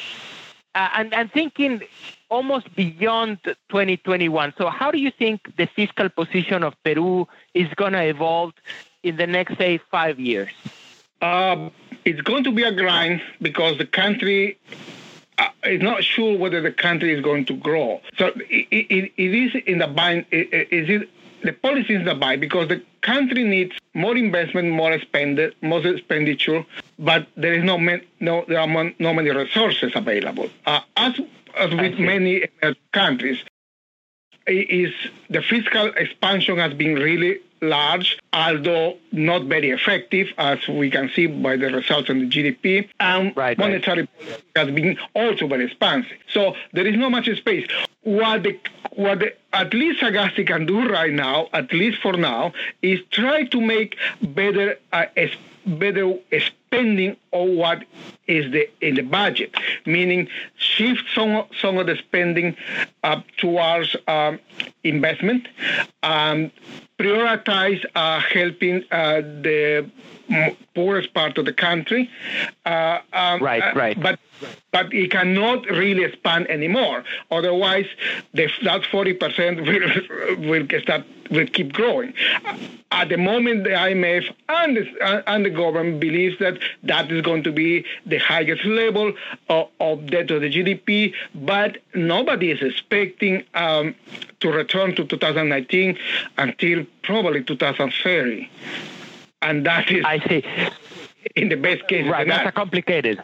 uh, 0.73 0.89
and, 0.95 1.13
and 1.13 1.31
thinking 1.31 1.81
almost 2.29 2.73
beyond 2.75 3.39
2021, 3.43 4.53
so 4.57 4.69
how 4.69 4.91
do 4.91 4.97
you 4.97 5.11
think 5.11 5.55
the 5.57 5.67
fiscal 5.67 6.09
position 6.09 6.63
of 6.63 6.73
Peru 6.83 7.27
is 7.53 7.67
going 7.75 7.93
to 7.93 8.03
evolve 8.03 8.53
in 9.03 9.17
the 9.17 9.27
next, 9.27 9.57
say, 9.57 9.79
five 9.91 10.19
years? 10.19 10.51
Uh, 11.21 11.69
it's 12.05 12.21
going 12.21 12.43
to 12.43 12.51
be 12.51 12.63
a 12.63 12.71
grind 12.71 13.21
because 13.41 13.77
the 13.77 13.85
country 13.85 14.57
uh, 15.37 15.49
is 15.63 15.81
not 15.81 16.03
sure 16.03 16.37
whether 16.37 16.61
the 16.61 16.71
country 16.71 17.13
is 17.13 17.21
going 17.21 17.45
to 17.45 17.55
grow. 17.55 18.01
So 18.17 18.27
it, 18.27 18.67
it, 18.71 19.11
it 19.17 19.33
is 19.33 19.63
in 19.65 19.79
the 19.79 19.87
bind. 19.87 20.25
Is 20.31 20.89
it 20.89 21.09
the 21.43 21.51
policy 21.51 21.93
is 21.95 21.99
in 21.99 22.05
the 22.05 22.15
bind 22.15 22.41
because 22.41 22.69
the 22.69 22.81
country 23.01 23.43
needs 23.43 23.75
more 23.93 24.15
investment, 24.15 24.69
more 24.69 24.97
spend, 24.99 25.53
more 25.61 25.85
expenditure, 25.85 26.65
but 26.97 27.27
there 27.35 27.53
is 27.53 27.63
no 27.63 27.77
man, 27.77 28.01
no 28.19 28.45
there 28.47 28.59
are 28.59 28.67
no 28.67 29.13
many 29.13 29.31
resources 29.31 29.91
available. 29.95 30.49
Uh, 30.65 30.81
as 30.95 31.19
as 31.57 31.71
with 31.71 31.97
many 31.99 32.47
countries, 32.91 33.39
is 34.47 34.93
the 35.29 35.41
fiscal 35.41 35.87
expansion 35.87 36.57
has 36.57 36.73
been 36.73 36.95
really 36.95 37.39
large, 37.69 38.17
although 38.33 38.97
not 39.11 39.43
very 39.43 39.71
effective, 39.71 40.27
as 40.37 40.59
we 40.67 40.89
can 40.89 41.09
see 41.15 41.27
by 41.27 41.57
the 41.57 41.67
results 41.67 42.09
on 42.09 42.19
the 42.19 42.27
GDP. 42.27 42.89
And 42.99 43.35
right, 43.35 43.57
monetary 43.57 44.07
right. 44.27 44.43
has 44.55 44.71
been 44.71 44.97
also 45.13 45.47
very 45.47 45.65
expansive. 45.65 46.17
So 46.31 46.55
there 46.73 46.87
is 46.87 46.97
not 46.97 47.11
much 47.11 47.29
space. 47.37 47.67
What 48.03 48.43
the 48.43 48.59
what 48.91 49.19
the, 49.19 49.33
at 49.51 49.73
least 49.73 50.01
Sagasti 50.01 50.47
can 50.47 50.65
do 50.65 50.87
right 50.89 51.11
now, 51.11 51.47
at 51.53 51.73
least 51.73 52.01
for 52.01 52.13
now, 52.13 52.53
is 52.81 52.99
try 53.11 53.45
to 53.45 53.61
make 53.61 53.97
better 54.21 54.77
uh, 54.93 55.05
better 55.65 56.13
spending 56.75 57.17
on 57.31 57.55
what 57.55 57.83
is 58.27 58.51
the 58.51 58.69
in 58.81 58.95
the 58.95 59.01
budget, 59.01 59.53
meaning 59.85 60.27
shift 60.57 61.03
some 61.13 61.45
some 61.61 61.77
of 61.77 61.87
the 61.87 61.95
spending 61.95 62.55
up 63.03 63.25
towards 63.37 63.95
um, 64.07 64.39
investment, 64.83 65.47
um, 66.03 66.51
prioritize 66.99 67.83
uh, 67.95 68.19
helping 68.19 68.83
uh, 68.91 69.21
the 69.21 69.89
poorest 70.73 71.13
part 71.13 71.37
of 71.37 71.45
the 71.45 71.53
country. 71.53 72.09
Uh, 72.65 72.99
um, 73.13 73.41
right, 73.41 73.61
uh, 73.61 73.73
right. 73.75 73.99
But 73.99 74.19
but 74.71 74.93
it 74.93 75.11
cannot 75.11 75.65
really 75.67 76.03
expand 76.03 76.47
anymore. 76.47 77.03
Otherwise, 77.31 77.87
the, 78.33 78.49
that 78.63 78.83
40% 78.83 79.65
will, 79.65 80.49
will 80.49 80.81
start 80.81 81.05
will 81.31 81.47
keep 81.47 81.73
growing. 81.73 82.13
At 82.91 83.09
the 83.09 83.17
moment, 83.17 83.63
the 83.63 83.71
IMF 83.71 84.31
and 84.47 84.77
the, 84.77 85.23
and 85.27 85.43
the 85.43 85.49
government 85.49 85.99
believes 85.99 86.37
that 86.37 86.59
that 86.83 87.11
is 87.11 87.23
going 87.23 87.41
to 87.43 87.51
be 87.51 87.83
the 88.05 88.19
highest 88.19 88.63
level 88.63 89.13
of, 89.49 89.69
of 89.79 90.05
debt 90.05 90.27
to 90.27 90.39
the 90.39 90.51
GDP, 90.51 91.15
but 91.33 91.77
nobody 91.95 92.51
is 92.51 92.61
expecting 92.61 93.43
um, 93.55 93.95
to 94.39 94.51
return 94.51 94.95
to 94.97 95.03
2019 95.03 95.97
until 96.37 96.85
probably 97.01 97.43
2030 97.43 98.47
and 99.45 99.65
that 99.65 99.89
is 99.91 100.03
I 100.05 100.19
see. 100.27 100.43
In 101.35 101.49
the 101.49 101.55
best 101.55 101.87
case, 101.87 102.07
right? 102.07 102.27
That's 102.27 102.55
complicated. 102.55 103.21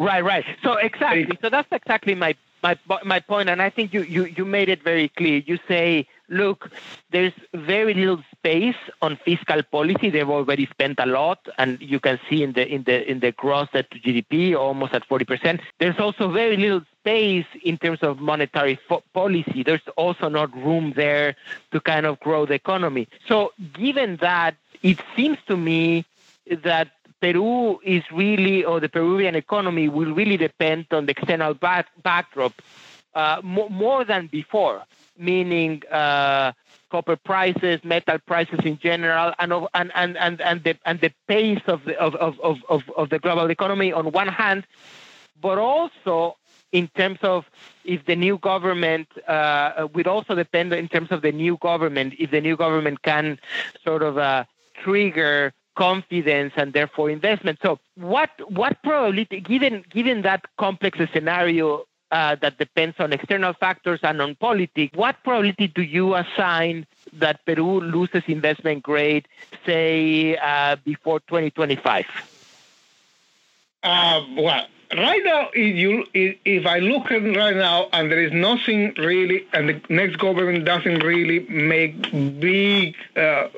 Right, 0.00 0.24
right. 0.24 0.46
So 0.62 0.76
exactly. 0.78 1.36
So 1.42 1.50
that's 1.50 1.68
exactly 1.70 2.14
my 2.14 2.34
my 2.62 2.78
my 3.04 3.20
point, 3.20 3.50
and 3.50 3.60
I 3.60 3.68
think 3.68 3.92
you 3.92 4.00
you 4.02 4.24
you 4.24 4.46
made 4.46 4.70
it 4.70 4.82
very 4.82 5.10
clear. 5.10 5.42
You 5.44 5.58
say, 5.68 6.08
look, 6.30 6.70
there's 7.10 7.34
very 7.52 7.92
little 7.92 8.22
space 8.34 8.80
on 9.02 9.16
fiscal 9.16 9.62
policy. 9.62 10.08
They've 10.08 10.28
already 10.28 10.64
spent 10.68 11.00
a 11.00 11.04
lot, 11.04 11.46
and 11.58 11.78
you 11.82 12.00
can 12.00 12.18
see 12.30 12.42
in 12.42 12.54
the 12.54 12.66
in 12.66 12.84
the 12.84 13.10
in 13.10 13.20
the 13.20 13.32
gross 13.32 13.68
debt 13.74 13.90
to 13.90 13.98
GDP 13.98 14.56
almost 14.56 14.94
at 14.94 15.04
forty 15.04 15.26
percent. 15.26 15.60
There's 15.78 15.98
also 15.98 16.30
very 16.30 16.56
little 16.56 16.80
space 17.00 17.46
in 17.62 17.76
terms 17.76 17.98
of 18.02 18.20
monetary 18.20 18.76
fo- 18.88 19.02
policy. 19.12 19.62
There's 19.62 19.86
also 19.98 20.30
not 20.30 20.50
room 20.56 20.94
there 20.96 21.36
to 21.72 21.80
kind 21.80 22.06
of 22.06 22.18
grow 22.20 22.46
the 22.46 22.54
economy. 22.54 23.06
So 23.28 23.52
given 23.74 24.16
that, 24.22 24.54
it 24.82 24.98
seems 25.14 25.36
to 25.48 25.58
me 25.58 26.06
that 26.64 26.88
Peru 27.20 27.78
is 27.84 28.02
really, 28.12 28.64
or 28.64 28.80
the 28.80 28.88
Peruvian 28.88 29.34
economy 29.34 29.88
will 29.88 30.12
really 30.14 30.36
depend 30.36 30.86
on 30.90 31.06
the 31.06 31.12
external 31.12 31.54
back, 31.54 31.86
backdrop 32.02 32.52
uh, 33.14 33.40
more, 33.42 33.68
more, 33.70 34.04
than 34.04 34.28
before, 34.28 34.82
meaning 35.18 35.82
uh, 35.90 36.52
copper 36.90 37.16
prices, 37.16 37.80
metal 37.84 38.18
prices 38.18 38.60
in 38.64 38.78
general, 38.78 39.32
and 39.38 39.52
and, 39.74 39.92
and, 39.94 40.16
and, 40.16 40.40
and 40.40 40.62
the 40.62 40.76
and 40.84 41.00
the 41.00 41.12
pace 41.26 41.62
of 41.66 41.84
the 41.84 41.98
of, 41.98 42.14
of, 42.16 42.38
of, 42.68 42.82
of 42.96 43.10
the 43.10 43.18
global 43.18 43.50
economy 43.50 43.92
on 43.92 44.12
one 44.12 44.28
hand, 44.28 44.64
but 45.40 45.58
also 45.58 46.36
in 46.72 46.86
terms 46.88 47.18
of 47.22 47.46
if 47.84 48.04
the 48.06 48.14
new 48.14 48.38
government 48.38 49.08
uh, 49.26 49.88
would 49.92 50.06
also 50.06 50.34
depend 50.34 50.72
in 50.72 50.88
terms 50.88 51.10
of 51.10 51.22
the 51.22 51.32
new 51.32 51.56
government 51.56 52.14
if 52.18 52.30
the 52.30 52.40
new 52.40 52.56
government 52.56 53.02
can 53.02 53.38
sort 53.84 54.02
of 54.02 54.18
uh, 54.18 54.44
trigger 54.84 55.52
confidence 55.80 56.52
and 56.56 56.74
therefore 56.74 57.08
investment. 57.08 57.58
So 57.62 57.78
what 57.94 58.30
what 58.50 58.82
probability 58.82 59.40
given 59.40 59.82
given 59.88 60.20
that 60.22 60.44
complex 60.58 60.98
scenario 61.10 61.86
uh, 62.10 62.36
that 62.42 62.58
depends 62.58 62.96
on 62.98 63.14
external 63.14 63.54
factors 63.54 64.00
and 64.02 64.20
on 64.20 64.34
politics, 64.34 64.94
what 64.94 65.16
probability 65.24 65.68
do 65.68 65.82
you 65.82 66.16
assign 66.16 66.86
that 67.14 67.46
Peru 67.46 67.80
loses 67.80 68.22
investment 68.26 68.82
grade, 68.82 69.26
say, 69.64 70.36
uh, 70.36 70.76
before 70.84 71.20
2025? 71.20 72.04
Uh, 73.82 74.22
well, 74.36 74.66
right 74.94 75.22
now, 75.24 75.48
if 75.54 75.76
you 75.76 76.04
if 76.12 76.66
I 76.66 76.80
look 76.80 77.10
at 77.10 77.22
right 77.36 77.56
now, 77.56 77.88
and 77.94 78.10
there 78.10 78.22
is 78.22 78.32
nothing 78.32 78.92
really, 78.98 79.46
and 79.54 79.68
the 79.70 79.80
next 79.88 80.16
government 80.16 80.66
doesn't 80.66 81.00
really 81.02 81.40
make 81.48 82.10
big 82.38 82.96
uh, 83.16 83.48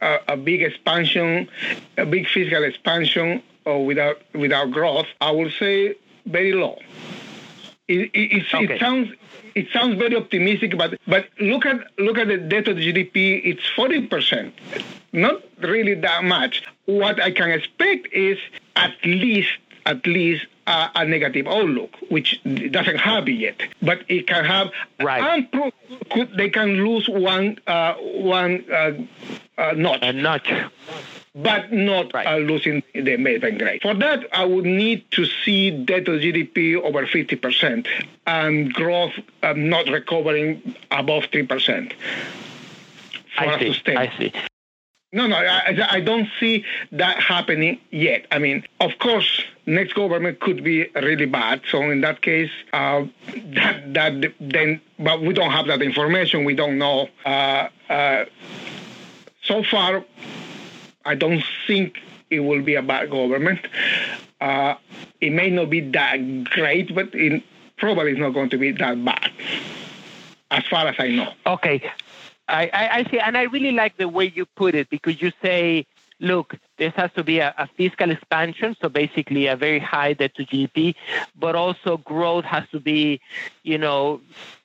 a, 0.00 0.18
a, 0.28 0.36
big 0.36 0.62
expansion, 0.62 1.48
a 1.96 2.06
big 2.06 2.28
fiscal 2.28 2.64
expansion, 2.64 3.42
or 3.64 3.84
without 3.84 4.22
without 4.34 4.70
growth, 4.70 5.06
I 5.20 5.30
will 5.30 5.50
say 5.50 5.94
very 6.26 6.52
low. 6.52 6.78
It, 7.88 8.10
it, 8.14 8.54
okay. 8.54 8.74
it 8.74 8.80
sounds 8.80 9.10
it 9.54 9.68
sounds 9.72 9.96
very 9.96 10.16
optimistic, 10.16 10.76
but 10.76 10.98
but 11.06 11.26
look 11.40 11.66
at 11.66 11.86
look 11.98 12.18
at 12.18 12.28
the 12.28 12.38
debt 12.38 12.64
to 12.66 12.74
the 12.74 12.92
GDP. 12.92 13.40
It's 13.44 13.66
forty 13.76 14.06
percent, 14.06 14.54
not 15.12 15.42
really 15.60 15.94
that 15.94 16.24
much. 16.24 16.64
What 16.86 17.20
I 17.20 17.30
can 17.30 17.50
expect 17.50 18.12
is 18.12 18.38
at 18.76 18.94
least 19.04 19.50
at 19.86 20.06
least 20.06 20.46
a, 20.70 20.90
a 20.94 21.04
negative 21.04 21.46
outlook, 21.46 21.90
which 22.08 22.40
doesn't 22.44 22.98
have 22.98 23.28
it 23.28 23.32
yet. 23.32 23.60
But 23.82 24.04
it 24.08 24.26
can 24.26 24.44
have, 24.44 24.70
right. 25.00 25.50
could, 26.10 26.36
they 26.36 26.48
can 26.48 26.84
lose 26.84 27.08
one 27.08 27.58
uh, 27.66 27.94
one 27.94 28.64
uh, 28.72 28.92
uh, 29.58 29.72
notch. 29.72 29.98
A 30.02 30.12
notch. 30.12 30.52
But 31.34 31.72
not 31.72 32.12
right. 32.12 32.26
uh, 32.26 32.36
losing 32.38 32.82
the 32.92 33.14
investment 33.14 33.58
grade. 33.58 33.82
For 33.82 33.94
that, 33.94 34.26
I 34.32 34.44
would 34.44 34.64
need 34.64 35.08
to 35.12 35.24
see 35.24 35.70
debt 35.70 36.06
to 36.06 36.12
GDP 36.12 36.74
over 36.74 37.06
50% 37.06 37.86
and 38.26 38.72
growth 38.72 39.12
uh, 39.42 39.52
not 39.52 39.86
recovering 39.88 40.74
above 40.90 41.24
3%. 41.24 41.92
I 43.38 43.58
see. 43.58 43.96
I 43.96 44.12
see. 44.18 44.32
No, 45.12 45.26
no, 45.26 45.36
I, 45.36 45.76
I 45.90 46.00
don't 46.00 46.28
see 46.38 46.64
that 46.92 47.20
happening 47.20 47.80
yet. 47.90 48.26
I 48.30 48.38
mean, 48.38 48.64
of 48.78 48.92
course, 49.00 49.42
next 49.66 49.94
government 49.94 50.38
could 50.38 50.62
be 50.62 50.86
really 50.94 51.26
bad. 51.26 51.62
So 51.68 51.82
in 51.90 52.00
that 52.02 52.22
case, 52.22 52.50
uh, 52.72 53.06
that 53.54 53.92
that 53.94 54.34
then, 54.38 54.80
but 55.00 55.20
we 55.20 55.34
don't 55.34 55.50
have 55.50 55.66
that 55.66 55.82
information. 55.82 56.44
We 56.44 56.54
don't 56.54 56.78
know. 56.78 57.08
Uh, 57.24 57.68
uh, 57.88 58.26
so 59.42 59.64
far, 59.64 60.04
I 61.04 61.16
don't 61.16 61.42
think 61.66 61.98
it 62.30 62.40
will 62.40 62.62
be 62.62 62.76
a 62.76 62.82
bad 62.82 63.10
government. 63.10 63.66
Uh, 64.40 64.76
it 65.20 65.30
may 65.30 65.50
not 65.50 65.70
be 65.70 65.80
that 65.80 66.44
great, 66.44 66.94
but 66.94 67.12
it 67.14 67.42
probably 67.78 68.12
is 68.12 68.18
not 68.18 68.30
going 68.30 68.50
to 68.50 68.58
be 68.58 68.70
that 68.70 69.04
bad, 69.04 69.32
as 70.52 70.64
far 70.68 70.86
as 70.86 70.94
I 71.00 71.08
know. 71.08 71.32
Okay. 71.46 71.82
I, 72.50 72.70
I, 72.72 72.96
I 72.98 73.04
see, 73.10 73.18
and 73.18 73.36
I 73.36 73.42
really 73.42 73.72
like 73.72 73.96
the 73.96 74.08
way 74.08 74.32
you 74.34 74.44
put 74.44 74.74
it 74.74 74.90
because 74.90 75.22
you 75.22 75.32
say, 75.42 75.86
look, 76.20 76.56
this 76.76 76.92
has 76.96 77.10
to 77.16 77.24
be 77.24 77.38
a, 77.38 77.54
a, 77.56 77.66
fiscal 77.76 78.10
expansion, 78.10 78.76
so 78.80 78.88
basically 78.88 79.46
a 79.46 79.56
very 79.56 79.78
high 79.78 80.12
debt 80.12 80.34
to 80.34 80.44
GDP, 80.44 80.94
but 81.34 81.54
also 81.54 81.98
growth 81.98 82.44
has 82.44 82.64
to 82.72 82.80
be, 82.80 83.20
you 83.62 83.78
know, 83.78 84.20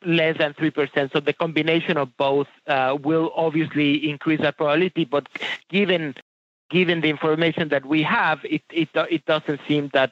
less 0.06 0.38
than 0.38 0.54
three 0.54 0.71
percent. 0.71 1.12
So 1.13 1.19
the 1.19 1.34
combination 1.34 1.98
of 1.98 2.15
both 2.17 2.48
uh, 2.67 2.98
will 3.02 3.32
obviously 3.36 4.10
increase 4.10 4.41
that 4.41 4.58
probability. 4.58 5.06
But 5.06 5.30
given 5.69 6.15
given 6.69 7.02
the 7.02 7.10
information 7.10 7.69
that 7.69 7.86
we 7.86 8.04
have, 8.04 8.39
it 8.43 8.63
it 8.71 8.89
it 8.93 9.26
doesn't 9.26 9.62
seem 9.67 9.89
that 9.93 10.12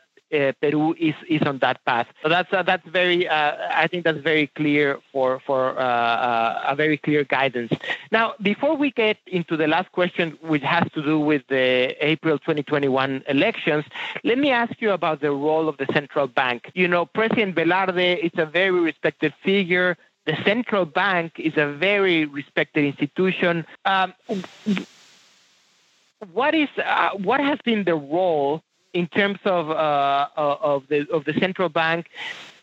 Peru 0.62 0.96
is 0.98 1.16
is 1.30 1.42
on 1.44 1.60
that 1.60 1.84
path. 1.86 2.08
So 2.24 2.30
that's 2.30 2.52
uh, 2.52 2.64
that's 2.64 2.88
very 2.88 3.28
uh, 3.28 3.56
I 3.70 3.88
think 3.88 4.04
that's 4.04 4.20
very 4.20 4.48
clear 4.48 5.00
for 5.12 5.40
for 5.46 5.78
uh, 5.78 5.84
uh, 5.84 6.64
a 6.70 6.76
very 6.76 6.98
clear 6.98 7.24
guidance. 7.24 7.72
Now, 8.12 8.34
before 8.42 8.76
we 8.76 8.92
get 8.92 9.18
into 9.28 9.56
the 9.56 9.68
last 9.68 9.92
question, 9.92 10.38
which 10.42 10.64
has 10.64 10.90
to 10.94 11.02
do 11.04 11.20
with 11.20 11.44
the 11.50 11.96
April 12.00 12.38
2021 12.40 13.24
elections, 13.28 13.86
let 14.24 14.38
me 14.38 14.50
ask 14.50 14.74
you 14.82 14.92
about 14.92 15.22
the 15.22 15.32
role 15.32 15.70
of 15.70 15.78
the 15.78 15.88
central 15.94 16.28
bank. 16.28 16.72
You 16.74 16.88
know, 16.88 17.06
President 17.06 17.56
Velarde 17.56 18.18
is 18.18 18.32
a 18.38 18.46
very 18.46 18.80
respected 18.80 19.34
figure. 19.44 19.98
The 20.26 20.38
central 20.46 20.86
bank 20.86 21.34
is 21.38 21.58
a 21.58 21.68
very 21.68 22.26
respected 22.26 22.86
institution. 22.86 23.66
Um, 23.86 24.14
what 26.32 26.56
is 26.56 26.70
uh, 26.78 27.12
what 27.12 27.40
has 27.40 27.60
been 27.66 27.84
the 27.84 27.96
role 27.96 28.64
in 28.94 29.08
terms 29.08 29.40
of 29.46 29.70
uh, 29.70 30.28
of 30.36 30.88
the 30.88 31.10
of 31.12 31.26
the 31.26 31.34
central 31.34 31.70
bank 31.70 32.10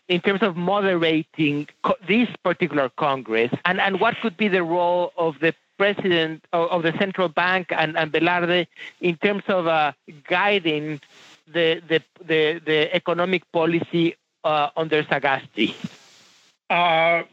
in 0.07 0.19
terms 0.19 0.41
of 0.41 0.57
moderating 0.57 1.67
co- 1.83 1.95
this 2.05 2.27
particular 2.43 2.89
Congress, 2.89 3.49
and, 3.63 3.79
and 3.79 4.01
what 4.01 4.13
could 4.21 4.35
be 4.35 4.49
the 4.49 4.61
role 4.61 5.13
of 5.17 5.39
the 5.39 5.53
president 5.77 6.43
of, 6.51 6.69
of 6.69 6.83
the 6.83 6.91
central 6.99 7.29
bank 7.29 7.67
and, 7.71 7.97
and 7.97 8.11
Velarde 8.11 8.67
in 8.99 9.15
terms 9.17 9.43
of 9.47 9.67
uh, 9.67 9.93
guiding 10.27 10.99
the, 11.47 11.81
the, 11.87 12.03
the, 12.23 12.61
the, 12.65 12.93
economic 12.93 13.49
policy 13.53 14.15
uh, 14.43 14.69
under 14.75 15.01
Sagasti? 15.03 15.73
Uh, 16.69 17.23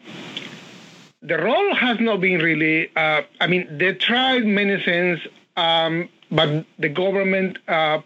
the 1.21 1.37
role 1.37 1.75
has 1.75 1.99
not 1.99 2.21
been 2.21 2.41
really, 2.41 2.91
uh, 2.97 3.23
I 3.41 3.49
mean, 3.49 3.67
they 3.77 3.93
tried 3.95 4.47
many 4.47 4.81
things, 4.83 5.19
um, 5.57 6.09
but 6.31 6.65
the 6.79 6.89
government 6.89 7.59
uh, 7.69 8.01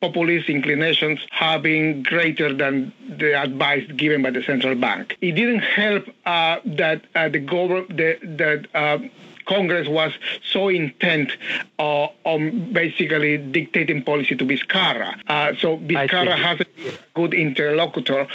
populist 0.00 0.48
inclinations 0.48 1.20
have 1.30 1.62
been 1.62 2.02
greater 2.02 2.52
than 2.52 2.92
the 3.08 3.40
advice 3.40 3.86
given 3.96 4.22
by 4.22 4.30
the 4.30 4.42
central 4.42 4.74
bank. 4.74 5.16
It 5.20 5.32
didn't 5.32 5.60
help 5.60 6.04
uh, 6.26 6.58
that 6.64 7.02
uh, 7.14 7.28
the 7.28 7.40
government, 7.40 7.96
that 7.96 8.66
uh, 8.74 8.98
Congress 9.46 9.88
was 9.88 10.12
so 10.52 10.68
intent 10.68 11.32
uh, 11.78 12.08
on 12.24 12.72
basically 12.72 13.38
dictating 13.38 14.02
policy 14.02 14.36
to 14.36 14.44
Vizcarra. 14.44 15.18
Uh, 15.26 15.54
so 15.58 15.78
Vizcarra 15.78 16.36
has 16.36 16.60
a 16.60 16.66
good 17.14 17.32
interlocutor 17.32 18.28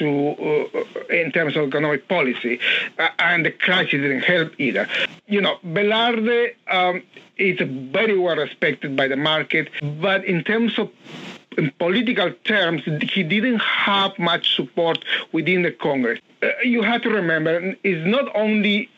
uh, 0.00 1.12
in 1.12 1.32
terms 1.32 1.56
of 1.56 1.68
economic 1.68 2.08
policy, 2.08 2.60
uh, 2.98 3.08
and 3.18 3.44
the 3.44 3.50
crisis 3.50 3.92
didn't 3.92 4.22
help 4.22 4.52
either. 4.58 4.88
You 5.26 5.40
know, 5.40 5.58
Velarde 5.64 6.54
um, 6.70 7.02
is 7.36 7.58
very 7.60 8.18
well 8.18 8.36
respected 8.36 8.96
by 8.96 9.08
the 9.08 9.16
market, 9.16 9.70
but 10.00 10.24
in 10.24 10.44
terms 10.44 10.78
of 10.78 10.90
in 11.58 11.72
political 11.72 12.32
terms, 12.44 12.82
he 12.84 13.22
didn't 13.24 13.58
have 13.58 14.16
much 14.18 14.54
support 14.54 15.04
within 15.32 15.62
the 15.62 15.72
Congress. 15.72 16.20
Uh, 16.40 16.46
you 16.62 16.82
have 16.82 17.02
to 17.02 17.10
remember, 17.10 17.74
it's 17.82 18.06
not 18.06 18.34
only 18.36 18.88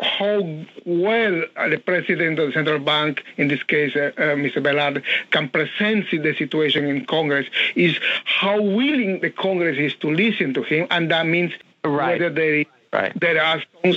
how 0.00 0.40
well 0.84 1.44
the 1.70 1.80
president 1.86 2.40
of 2.40 2.48
the 2.48 2.52
central 2.52 2.80
bank, 2.80 3.22
in 3.36 3.46
this 3.46 3.62
case, 3.62 3.94
uh, 3.94 4.10
uh, 4.16 4.34
Mr. 4.34 4.60
Velarde, 4.60 5.02
can 5.30 5.48
present 5.48 6.10
the 6.10 6.34
situation 6.36 6.84
in 6.86 7.06
Congress, 7.06 7.46
is 7.76 7.96
how 8.24 8.60
willing 8.60 9.20
the 9.20 9.30
Congress 9.30 9.78
is 9.78 9.94
to 10.00 10.10
listen 10.10 10.52
to 10.54 10.62
him, 10.64 10.88
and 10.90 11.10
that 11.12 11.24
means 11.24 11.52
right. 11.84 12.20
whether 12.20 12.34
there, 12.34 12.64
right. 12.92 13.12
there 13.20 13.40
are 13.40 13.62
some, 13.84 13.94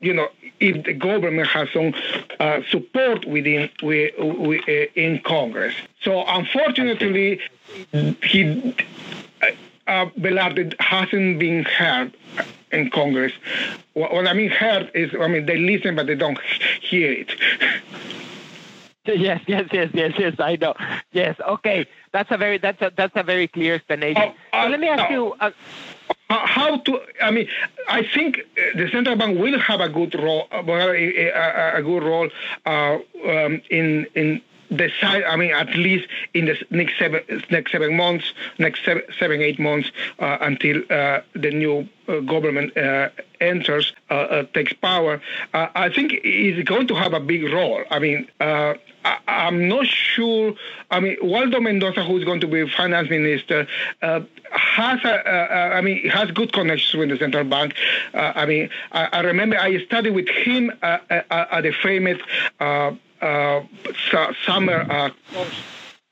you 0.00 0.14
know, 0.14 0.28
if 0.62 0.84
the 0.84 0.94
government 0.94 1.48
has 1.48 1.68
some 1.70 1.92
uh, 2.38 2.60
support 2.70 3.24
within 3.26 3.68
we, 3.82 4.12
we, 4.18 4.60
uh, 4.60 4.86
in 4.94 5.20
Congress. 5.24 5.74
So 6.02 6.24
unfortunately, 6.26 7.40
he 8.22 8.74
uh, 9.88 10.06
Velarde 10.18 10.74
hasn't 10.80 11.40
been 11.40 11.64
heard 11.64 12.16
in 12.70 12.90
Congress. 12.90 13.32
What 13.94 14.26
I 14.26 14.32
mean 14.32 14.50
heard 14.50 14.90
is, 14.94 15.10
I 15.20 15.26
mean 15.26 15.46
they 15.46 15.58
listen 15.58 15.96
but 15.96 16.06
they 16.06 16.14
don't 16.14 16.38
hear 16.80 17.12
it. 17.12 17.32
Yes, 19.04 19.40
yes, 19.48 19.68
yes, 19.72 19.90
yes, 19.92 20.12
yes. 20.16 20.34
I 20.38 20.54
know. 20.54 20.74
Yes. 21.10 21.34
Okay. 21.40 21.88
That's 22.12 22.30
a 22.30 22.36
very 22.36 22.58
that's 22.58 22.80
a 22.80 22.92
that's 22.96 23.16
a 23.16 23.24
very 23.24 23.48
clear 23.48 23.74
explanation. 23.74 24.32
Uh, 24.52 24.62
so 24.62 24.68
let 24.68 24.78
me 24.78 24.86
ask 24.86 25.10
you. 25.10 25.34
Uh, 25.40 25.50
how 26.32 26.76
to 26.78 27.00
i 27.22 27.30
mean 27.30 27.48
i 27.88 28.02
think 28.14 28.40
the 28.74 28.88
central 28.90 29.16
bank 29.16 29.38
will 29.38 29.58
have 29.58 29.80
a 29.80 29.88
good 29.88 30.14
role 30.14 30.46
a, 30.50 31.28
a, 31.28 31.76
a 31.76 31.82
good 31.82 32.02
role 32.02 32.28
uh, 32.66 32.98
um, 33.26 33.60
in 33.70 34.06
in 34.14 34.40
the 34.72 34.90
side, 35.00 35.24
I 35.24 35.36
mean, 35.36 35.52
at 35.52 35.74
least 35.76 36.08
in 36.34 36.46
the 36.46 36.56
next 36.70 36.98
seven, 36.98 37.20
next 37.50 37.72
seven 37.72 37.96
months, 37.96 38.32
next 38.58 38.84
seven, 38.84 39.02
seven 39.18 39.40
eight 39.40 39.58
months 39.58 39.90
uh, 40.18 40.38
until 40.40 40.82
uh, 40.90 41.20
the 41.34 41.50
new 41.50 41.88
uh, 42.08 42.20
government 42.20 42.76
uh, 42.76 43.10
enters, 43.40 43.92
uh, 44.10 44.14
uh, 44.14 44.44
takes 44.54 44.72
power, 44.72 45.20
I 45.52 45.90
think 45.90 46.14
is 46.24 46.64
going 46.64 46.88
to 46.88 46.94
have 46.94 47.12
a 47.12 47.20
big 47.20 47.44
role. 47.52 47.84
I 47.90 47.98
mean, 47.98 48.28
I, 48.40 48.76
am 49.26 49.68
not 49.68 49.86
sure. 49.86 50.54
I 50.90 51.00
mean, 51.00 51.16
Waldo 51.22 51.60
Mendoza, 51.60 52.04
who 52.04 52.16
is 52.18 52.24
going 52.24 52.40
to 52.40 52.48
be 52.48 52.68
finance 52.68 53.10
minister, 53.10 53.66
has 54.00 55.04
a, 55.04 55.74
I 55.74 55.80
mean, 55.80 56.08
has 56.08 56.30
good 56.32 56.52
connections 56.52 56.94
with 56.98 57.10
the 57.10 57.18
central 57.18 57.44
bank. 57.44 57.74
I 58.14 58.46
mean, 58.46 58.70
I, 58.90 59.04
I, 59.12 59.20
remember 59.20 59.56
I 59.58 59.84
studied 59.84 60.14
with 60.14 60.28
him 60.28 60.72
at 60.82 61.08
the 61.08 61.74
famous 61.82 62.20
uh, 62.58 62.92
summer 64.44 64.86
uh, 64.90 65.10
course 65.32 65.62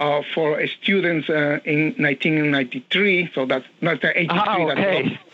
uh, 0.01 0.23
for 0.35 0.67
students 0.67 1.29
in 1.29 1.95
1993. 1.99 3.31
So 3.35 3.47
that's 3.47 3.67
1983. 3.81 4.29
Ah, 4.31 4.59
okay. 4.73 5.19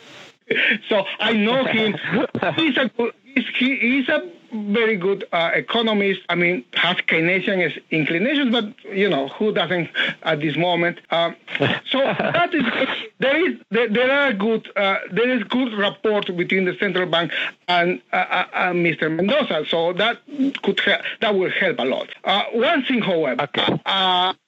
So 0.89 1.05
I 1.19 1.33
know 1.33 1.65
him. 1.65 1.95
he's 2.55 2.77
a 2.77 2.89
good, 2.97 3.13
he 3.59 3.99
is 3.99 4.09
a 4.09 4.31
very 4.53 4.97
good 4.97 5.25
uh, 5.33 5.51
economist. 5.55 6.21
I 6.29 6.35
mean, 6.35 6.65
has 6.75 6.97
Keynesian 6.97 7.81
inclinations, 7.91 8.53
but 8.53 8.73
you 8.85 9.09
know 9.09 9.29
who 9.29 9.53
doesn't 9.53 9.91
at 10.23 10.41
this 10.41 10.57
moment. 10.57 11.01
Um, 11.11 11.37
so 11.91 11.99
that 11.99 12.55
is 12.55 12.65
there 13.19 13.51
is 13.51 13.59
there, 13.71 13.89
there 13.89 14.11
are 14.11 14.33
good 14.33 14.71
uh, 14.77 14.97
there 15.11 15.31
is 15.31 15.43
good 15.45 15.75
rapport 15.75 16.23
between 16.23 16.65
the 16.65 16.77
central 16.79 17.07
bank 17.07 17.33
and 17.69 18.01
uh, 18.13 18.17
uh, 18.17 18.47
uh 18.53 18.73
Mr. 18.73 19.15
Mendoza. 19.15 19.65
So 19.69 19.93
that 19.95 20.21
could 20.63 20.81
help, 20.81 21.03
that 21.21 21.35
will 21.35 21.51
help 21.51 21.79
a 21.79 21.85
lot. 21.85 22.09
Uh, 22.25 22.45
one 22.53 22.85
thing, 22.85 23.03
however, 23.03 23.43
okay. 23.43 23.81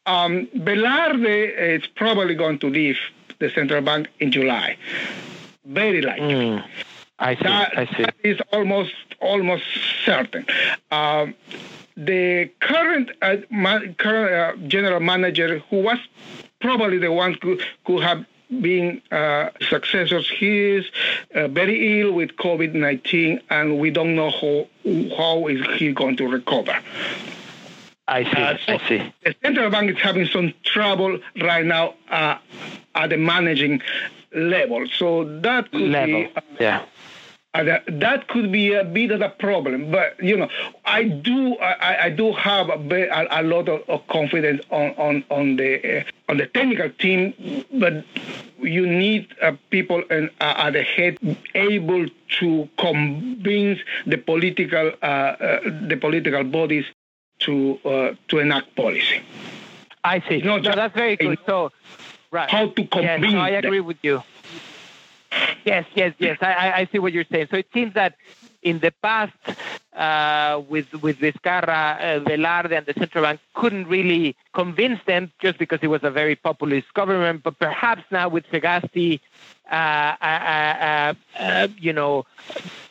um, 0.06 0.46
Velarde 0.56 1.76
is 1.76 1.86
probably 1.88 2.34
going 2.34 2.58
to 2.60 2.68
leave 2.68 2.96
the 3.38 3.50
central 3.50 3.82
bank 3.82 4.08
in 4.20 4.32
July. 4.32 4.76
Very 5.64 6.00
likely. 6.00 6.34
Mm. 6.34 6.64
I 7.18 7.34
see. 7.34 7.42
That, 7.42 7.78
I 7.78 7.86
see. 7.86 8.02
That 8.04 8.14
is 8.22 8.38
almost 8.52 8.94
almost 9.20 9.64
certain. 10.04 10.46
Um, 10.90 11.34
the 11.96 12.50
current 12.60 13.10
uh, 13.22 13.36
ma- 13.50 13.80
current 13.98 14.60
uh, 14.62 14.68
general 14.68 15.00
manager, 15.00 15.58
who 15.70 15.82
was 15.82 15.98
probably 16.60 16.98
the 16.98 17.12
one 17.12 17.36
who 17.42 17.58
could 17.84 18.02
have 18.02 18.24
been 18.60 19.02
uh, 19.10 19.50
successors, 19.68 20.30
he 20.30 20.76
is 20.76 20.86
uh, 21.34 21.48
very 21.48 22.00
ill 22.00 22.12
with 22.12 22.30
COVID 22.36 22.74
nineteen, 22.74 23.40
and 23.50 23.78
we 23.78 23.90
don't 23.90 24.14
know 24.14 24.30
how 24.30 24.66
how 25.16 25.48
is 25.48 25.66
he 25.78 25.92
going 25.92 26.16
to 26.18 26.28
recover. 26.28 26.78
I 28.06 28.24
see. 28.24 28.30
Uh, 28.30 28.56
so 28.64 28.72
I 28.74 28.88
see. 28.88 29.14
The 29.24 29.34
central 29.42 29.70
bank 29.70 29.90
is 29.90 29.98
having 29.98 30.26
some 30.28 30.54
trouble 30.62 31.18
right 31.42 31.66
now 31.66 31.94
uh, 32.08 32.38
at 32.94 33.10
the 33.10 33.18
managing 33.18 33.82
level, 34.34 34.86
so 34.88 35.24
that 35.40 35.70
could 35.70 35.80
level. 35.80 36.24
be 36.24 36.32
uh, 36.36 36.40
yeah 36.60 36.84
that, 37.64 37.84
that 37.86 38.28
could 38.28 38.52
be 38.52 38.74
a 38.74 38.84
bit 38.84 39.10
of 39.10 39.20
a 39.20 39.28
problem. 39.28 39.90
But 39.90 40.22
you 40.22 40.36
know, 40.36 40.48
I 40.84 41.04
do 41.04 41.56
I, 41.56 42.04
I 42.04 42.10
do 42.10 42.32
have 42.32 42.68
a, 42.68 43.26
a, 43.30 43.42
lot 43.42 43.68
of, 43.68 43.88
of, 43.88 44.06
confidence 44.06 44.62
on 44.70 44.90
on 44.96 45.24
on 45.30 45.56
the 45.56 46.00
uh, 46.00 46.04
on 46.28 46.36
the 46.36 46.46
technical 46.46 46.90
team, 46.90 47.64
but 47.72 48.04
you 48.60 48.86
need 48.86 49.34
uh, 49.40 49.52
people 49.70 50.02
in, 50.10 50.30
uh, 50.40 50.54
at 50.56 50.72
the 50.72 50.82
head 50.82 51.18
able 51.54 52.06
to 52.40 52.68
convince 52.78 53.80
the 54.06 54.18
political 54.18 54.92
uh, 55.02 55.06
uh, 55.06 55.60
the 55.86 55.96
political 55.96 56.44
bodies 56.44 56.84
to 57.40 57.78
uh, 57.84 58.14
to 58.28 58.38
enact 58.38 58.74
policy. 58.76 59.22
I 60.04 60.20
see. 60.28 60.38
No, 60.38 60.60
that's 60.60 60.94
very 60.94 61.16
good. 61.16 61.38
So, 61.44 61.72
right. 62.30 62.50
How 62.50 62.68
to 62.68 62.86
convince? 62.86 63.22
Yes, 63.22 63.32
no, 63.32 63.40
I 63.40 63.50
agree 63.50 63.78
them. 63.78 63.86
with 63.86 63.98
you. 64.02 64.22
Yes, 65.64 65.86
yes, 65.94 66.14
yes. 66.18 66.38
I, 66.40 66.72
I 66.72 66.88
see 66.90 66.98
what 66.98 67.12
you're 67.12 67.26
saying. 67.30 67.48
So 67.50 67.56
it 67.56 67.66
seems 67.74 67.94
that 67.94 68.16
in 68.62 68.78
the 68.78 68.92
past, 69.02 69.34
uh, 69.94 70.62
with 70.68 70.92
with 71.02 71.18
Vizcarra, 71.18 72.00
uh, 72.00 72.20
Velarde, 72.24 72.78
and 72.78 72.86
the 72.86 72.94
central 72.94 73.24
bank 73.24 73.40
couldn't 73.54 73.88
really 73.88 74.36
convince 74.54 75.00
them 75.06 75.30
just 75.40 75.58
because 75.58 75.80
it 75.82 75.88
was 75.88 76.02
a 76.02 76.10
very 76.10 76.34
populist 76.34 76.92
government. 76.94 77.42
But 77.42 77.58
perhaps 77.58 78.04
now 78.10 78.28
with 78.28 78.46
Sagasti, 78.46 79.20
uh, 79.70 80.16
uh, 80.20 80.24
uh, 80.24 81.14
uh, 81.38 81.68
you 81.78 81.92
know, 81.92 82.24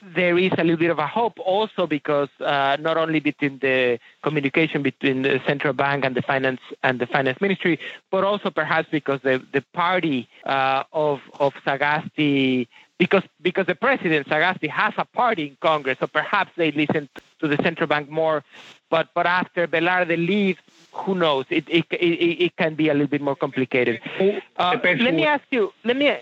there 0.02 0.38
is 0.38 0.52
a 0.58 0.63
little 0.63 0.78
bit 0.78 0.90
of 0.90 1.00
a 1.00 1.08
hope 1.08 1.40
also 1.40 1.88
because 1.88 2.30
not 2.40 2.98
only 2.98 3.20
between 3.20 3.60
the 3.60 4.00
communication 4.22 4.84
between 4.84 5.24
the 5.24 5.42
central 5.46 5.74
bank 5.74 6.06
and 6.06 6.16
the 6.16 6.22
finance 6.22 6.62
and 6.84 7.00
the 7.00 7.08
finance 7.08 7.40
ministry, 7.42 7.80
but 8.12 8.24
also 8.24 8.50
perhaps 8.50 8.88
because 8.92 9.22
the 9.22 9.44
the 9.52 9.62
party 9.74 10.30
of 10.46 11.22
of 11.40 11.54
Sagasti 11.66 12.68
because 12.98 13.24
because 13.42 13.66
the 13.68 13.76
president 13.76 14.28
Sagasti 14.28 14.70
has 14.70 14.94
a 14.98 15.06
party 15.06 15.48
in 15.48 15.58
Congress, 15.62 15.98
so 16.00 16.08
perhaps 16.08 16.52
they 16.58 16.72
listen 16.72 17.10
to 17.40 17.48
the 17.48 17.58
central 17.63 17.88
bank 17.88 18.10
more. 18.10 18.44
But 18.90 19.10
but 19.13 19.26
after 19.26 19.68
Velarde 19.68 20.16
leaves, 20.18 20.60
who 20.92 21.16
knows? 21.16 21.46
It 21.50 21.66
it, 21.68 21.86
it, 21.92 22.46
it 22.46 22.56
can 22.56 22.76
be 22.76 22.90
a 22.90 22.94
little 22.94 23.08
bit 23.08 23.22
more 23.22 23.36
complicated. 23.36 24.00
Uh, 24.58 24.78
let 24.84 25.13
me 25.13 25.26
ask 25.26 25.44
you. 25.52 25.74
Let 25.84 25.98
me 25.98 26.18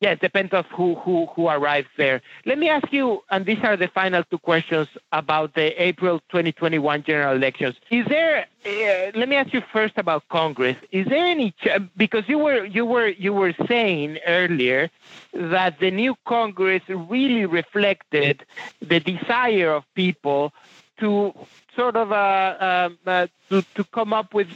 yeah, 0.00 0.10
it 0.10 0.20
depends 0.20 0.52
of 0.52 0.66
who, 0.66 0.94
who, 0.96 1.26
who 1.26 1.48
arrives 1.48 1.88
there. 1.96 2.22
Let 2.46 2.58
me 2.58 2.68
ask 2.68 2.92
you, 2.92 3.22
and 3.30 3.44
these 3.44 3.58
are 3.64 3.76
the 3.76 3.88
final 3.88 4.22
two 4.22 4.38
questions 4.38 4.86
about 5.10 5.54
the 5.54 5.82
April 5.82 6.20
2021 6.30 7.02
general 7.02 7.34
elections. 7.34 7.74
Is 7.90 8.06
there? 8.06 8.46
Uh, 8.64 9.10
let 9.18 9.28
me 9.28 9.34
ask 9.36 9.52
you 9.52 9.62
first 9.72 9.94
about 9.96 10.28
Congress. 10.28 10.76
Is 10.92 11.06
there 11.06 11.24
any? 11.24 11.50
Ch- 11.52 11.80
because 11.96 12.28
you 12.28 12.38
were 12.38 12.64
you 12.64 12.84
were 12.84 13.08
you 13.08 13.32
were 13.32 13.54
saying 13.66 14.18
earlier 14.26 14.88
that 15.32 15.80
the 15.80 15.90
new 15.90 16.14
Congress 16.26 16.82
really 16.88 17.46
reflected 17.46 18.44
the 18.80 19.00
desire 19.00 19.72
of 19.72 19.84
people 19.94 20.52
to 21.00 21.32
sort 21.74 21.96
of 21.96 22.12
uh, 22.12 22.56
um, 22.60 22.98
uh, 23.06 23.26
to 23.48 23.62
to 23.74 23.84
come 23.84 24.12
up 24.12 24.34
with 24.34 24.48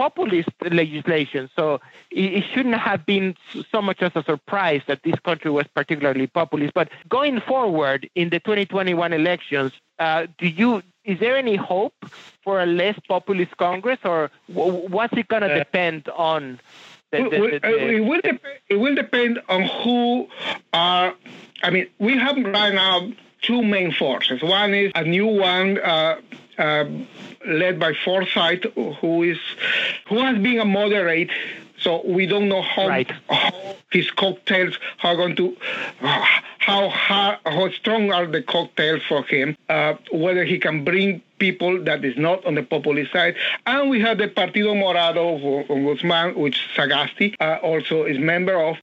populist 0.00 0.48
legislation. 0.70 1.50
So 1.54 1.78
it, 2.10 2.42
shouldn't 2.54 2.76
have 2.76 3.04
been 3.04 3.34
so 3.70 3.82
much 3.82 4.00
as 4.00 4.12
a 4.14 4.22
surprise 4.22 4.80
that 4.86 5.02
this 5.02 5.18
country 5.28 5.50
was 5.50 5.66
particularly 5.74 6.26
populist. 6.26 6.72
But 6.72 6.88
going 7.10 7.42
forward 7.42 8.08
in 8.14 8.30
the 8.30 8.40
2021 8.40 9.12
elections, 9.12 9.72
uh, 9.98 10.26
do 10.38 10.48
you 10.48 10.82
is 11.04 11.18
there 11.20 11.36
any 11.36 11.56
hope 11.56 11.94
for 12.42 12.62
a 12.62 12.66
less 12.66 12.98
populist 13.08 13.54
Congress, 13.58 13.98
or 14.04 14.30
what's 14.46 15.14
it 15.18 15.28
going 15.28 15.42
to 15.42 15.52
uh, 15.52 15.58
depend 15.58 16.08
on? 16.08 16.60
The, 17.12 17.24
the, 17.24 17.60
the, 17.62 17.96
it, 17.96 18.00
will 18.00 18.20
depend, 18.22 18.40
it 18.68 18.76
will 18.76 18.94
depend 18.94 19.40
on 19.50 19.62
who 19.82 20.28
are. 20.72 21.14
I 21.62 21.68
mean, 21.68 21.88
we 21.98 22.16
have 22.16 22.36
right 22.36 22.72
now 22.72 23.12
two 23.42 23.62
main 23.62 23.92
forces. 23.92 24.42
One 24.42 24.72
is 24.72 24.92
a 24.94 25.04
new 25.04 25.26
one. 25.26 25.78
Uh, 25.78 26.20
uh, 26.60 26.84
led 27.46 27.78
by 27.78 27.92
Forsyth, 28.04 28.64
who 29.00 29.22
is 29.22 29.38
who 30.08 30.18
has 30.18 30.36
been 30.38 30.60
a 30.60 30.64
moderate. 30.64 31.30
So 31.78 32.02
we 32.04 32.26
don't 32.26 32.50
know 32.50 32.60
how, 32.60 32.88
right. 32.88 33.10
how 33.30 33.76
his 33.90 34.10
cocktails 34.10 34.78
are 35.02 35.16
going 35.16 35.34
to 35.36 35.56
how 36.00 36.90
how, 36.90 37.38
how 37.46 37.70
strong 37.70 38.12
are 38.12 38.26
the 38.26 38.42
cocktails 38.42 39.02
for 39.08 39.22
him. 39.24 39.56
Uh, 39.68 39.94
whether 40.12 40.44
he 40.44 40.58
can 40.58 40.84
bring 40.84 41.22
people 41.40 41.82
that 41.84 42.04
is 42.04 42.16
not 42.16 42.44
on 42.44 42.54
the 42.54 42.62
populist 42.62 43.12
side. 43.12 43.34
And 43.66 43.90
we 43.90 44.00
have 44.00 44.18
the 44.18 44.28
Partido 44.28 44.74
Morado 44.74 45.66
from 45.66 45.84
Guzman, 45.84 46.38
which 46.38 46.68
Sagasti 46.76 47.34
uh, 47.40 47.58
also 47.62 48.04
is 48.04 48.18
member 48.18 48.62
of. 48.62 48.76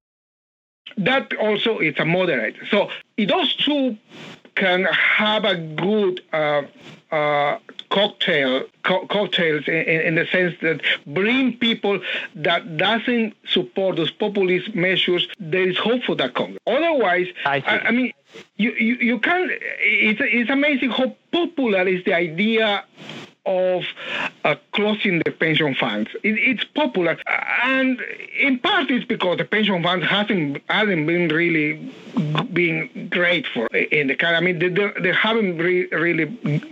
That 0.98 1.34
also 1.38 1.80
is 1.80 1.96
a 2.00 2.06
moderate. 2.06 2.56
So 2.72 2.90
those 3.18 3.56
two 3.56 3.98
can 4.58 4.86
have 4.86 5.46
a 5.46 5.56
good 5.56 6.22
uh, 6.34 6.64
uh, 7.12 7.60
cocktail 7.90 8.64
co- 8.84 9.06
cocktails 9.06 9.68
in, 9.68 9.74
in, 9.76 10.16
the 10.16 10.26
sense 10.26 10.56
that 10.62 10.82
bring 11.06 11.56
people 11.58 12.02
that 12.36 12.76
doesn't 12.76 13.36
support 13.48 13.96
those 13.96 14.12
populist 14.12 14.74
measures. 14.74 15.28
There 15.40 15.70
is 15.70 15.78
hope 15.78 16.04
for 16.04 16.16
that 16.16 16.34
Congress. 16.34 16.60
Otherwise, 16.66 17.28
I, 17.46 17.64
I, 17.66 17.80
I 17.88 17.92
mean, 17.92 18.12
you, 18.58 18.72
you, 18.72 18.96
you 18.96 19.20
can't. 19.20 19.52
It's 19.52 20.20
it's 20.24 20.50
amazing 20.50 20.90
how 20.90 21.16
popular 21.32 21.88
is 21.88 22.04
the 22.04 22.14
idea 22.14 22.84
of 23.46 23.84
uh, 24.48 24.56
closing 24.72 25.22
the 25.26 25.32
pension 25.32 25.76
funds. 25.76 26.10
It, 26.24 26.36
it's 26.50 26.64
popular, 26.64 27.18
and 27.64 28.00
in 28.40 28.60
part 28.60 28.90
it's 28.90 29.06
because 29.06 29.38
the 29.38 29.46
pension 29.46 29.84
funds 29.84 30.06
hasn't 30.06 30.62
hasn't 30.70 31.06
been 31.06 31.28
really 31.28 31.92
been 32.54 33.10
great 33.10 33.46
for 33.46 33.68
in 33.68 34.08
the 34.08 34.16
country. 34.16 34.38
I 34.38 34.40
mean, 34.40 34.60
they, 34.60 34.70
they 34.70 35.12
haven't 35.12 35.58
re- 35.58 35.88
really 35.88 36.26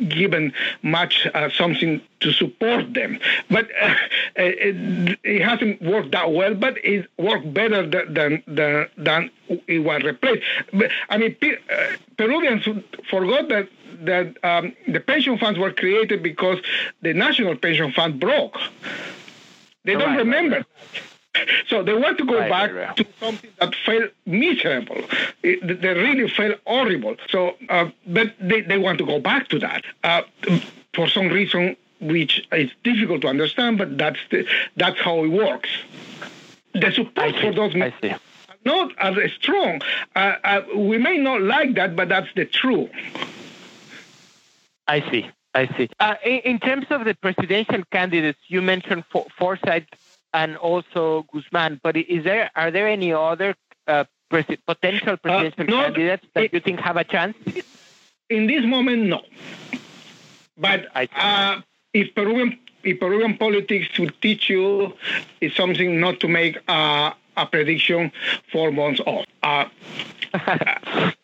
given 0.08 0.54
much 0.84 1.28
uh, 1.34 1.50
something 1.50 2.02
to 2.22 2.32
support 2.32 2.94
them, 2.94 3.20
but 3.50 3.66
uh, 3.82 3.94
it, 4.38 5.20
it, 5.24 5.42
hasn't 5.42 5.82
worked 5.82 6.12
that 6.12 6.32
well. 6.32 6.54
But 6.56 6.78
it 6.84 7.10
worked 7.18 7.54
better 7.54 7.86
than 7.86 8.42
than 8.48 8.88
than 8.98 9.32
it 9.68 9.80
was 9.80 10.02
replaced. 10.04 10.44
But, 10.72 10.92
I 11.10 11.18
mean, 11.18 11.36
uh, 11.44 11.98
Peruvians 12.18 12.64
forgot 13.10 13.50
that 13.50 13.68
that 14.04 14.38
um, 14.44 14.74
the 14.88 15.00
pension 15.00 15.38
funds 15.38 15.60
were 15.60 15.72
created 15.72 16.24
because 16.24 16.60
the 17.02 17.14
national 17.14 17.56
pension 17.66 17.92
fund 17.92 18.20
broke. 18.20 18.58
They 19.86 19.94
don't 19.94 20.10
right, 20.10 20.18
remember. 20.18 20.58
Right, 20.58 20.66
right. 20.94 21.02
So 21.68 21.84
they 21.84 21.94
want 21.94 22.18
to 22.20 22.26
go 22.26 22.40
back 22.48 22.96
to 22.96 23.06
something 23.20 23.50
that 23.60 23.76
felt 23.86 24.10
miserable. 24.26 25.02
It, 25.44 25.82
they 25.82 25.94
really 25.94 26.30
felt 26.30 26.62
horrible. 26.66 27.18
So, 27.30 27.58
uh, 27.68 27.90
but 28.08 28.36
they, 28.40 28.62
they 28.62 28.78
want 28.78 29.00
to 29.00 29.06
go 29.06 29.20
back 29.20 29.50
to 29.50 29.60
that 29.60 29.84
uh, 30.06 30.22
for 30.94 31.10
some 31.10 31.28
reason, 31.28 31.76
which 32.00 32.48
is 32.54 32.72
difficult 32.86 33.20
to 33.24 33.28
understand. 33.28 33.78
But 33.78 33.98
that's 33.98 34.20
the, 34.32 34.48
that's 34.78 34.98
how 35.02 35.26
it 35.26 35.28
works. 35.28 35.70
The 36.74 36.90
support 36.92 37.36
for 37.36 37.54
those 37.54 37.76
men 37.76 37.92
not 38.66 38.92
as 38.98 39.32
strong. 39.34 39.82
Uh, 40.16 40.36
uh, 40.44 40.62
we 40.76 40.98
may 40.98 41.18
not 41.18 41.42
like 41.42 41.76
that, 41.76 41.96
but 41.96 42.10
that's 42.10 42.34
the 42.36 42.46
truth. 42.46 42.90
I 44.88 45.02
see. 45.12 45.30
I 45.56 45.68
see. 45.78 45.90
Uh, 46.02 46.16
in, 46.24 46.40
in, 46.40 46.60
terms 46.60 46.86
of 46.90 47.06
the 47.06 47.14
presidential 47.14 47.82
candidates, 47.90 48.40
you 48.48 48.62
mentioned 48.62 49.06
For- 49.10 49.26
Forsyth 49.38 49.88
and 50.34 50.58
also 50.58 51.26
Guzman, 51.32 51.80
but 51.82 51.96
is 51.96 52.26
there 52.26 52.52
are 52.56 52.72
there 52.72 52.90
any 52.90 53.14
other 53.14 53.56
uh, 53.88 54.04
pres- 54.30 54.58
potential 54.68 55.14
uh, 55.14 55.16
presidential 55.16 55.80
uh, 55.80 55.84
candidates 55.84 56.28
that 56.34 56.44
it, 56.44 56.54
you 56.54 56.60
think 56.60 56.82
have 56.82 56.98
a 56.98 57.06
chance? 57.06 57.38
In 58.30 58.48
this 58.48 58.66
moment, 58.66 59.04
no. 59.04 59.22
But 60.58 60.88
uh, 60.94 61.62
if 61.94 62.14
Peruvian 62.14 62.60
if 62.84 63.00
Peruvian 63.00 63.38
politics 63.38 63.98
will 63.98 64.12
teach 64.22 64.50
you 64.50 64.94
is 65.40 65.56
something 65.56 66.02
not 66.02 66.20
to 66.20 66.28
make 66.28 66.60
a 66.68 67.14
prediction 67.50 68.12
four 68.52 68.72
months 68.72 69.00
off. 69.06 69.26
Uh, 69.42 69.66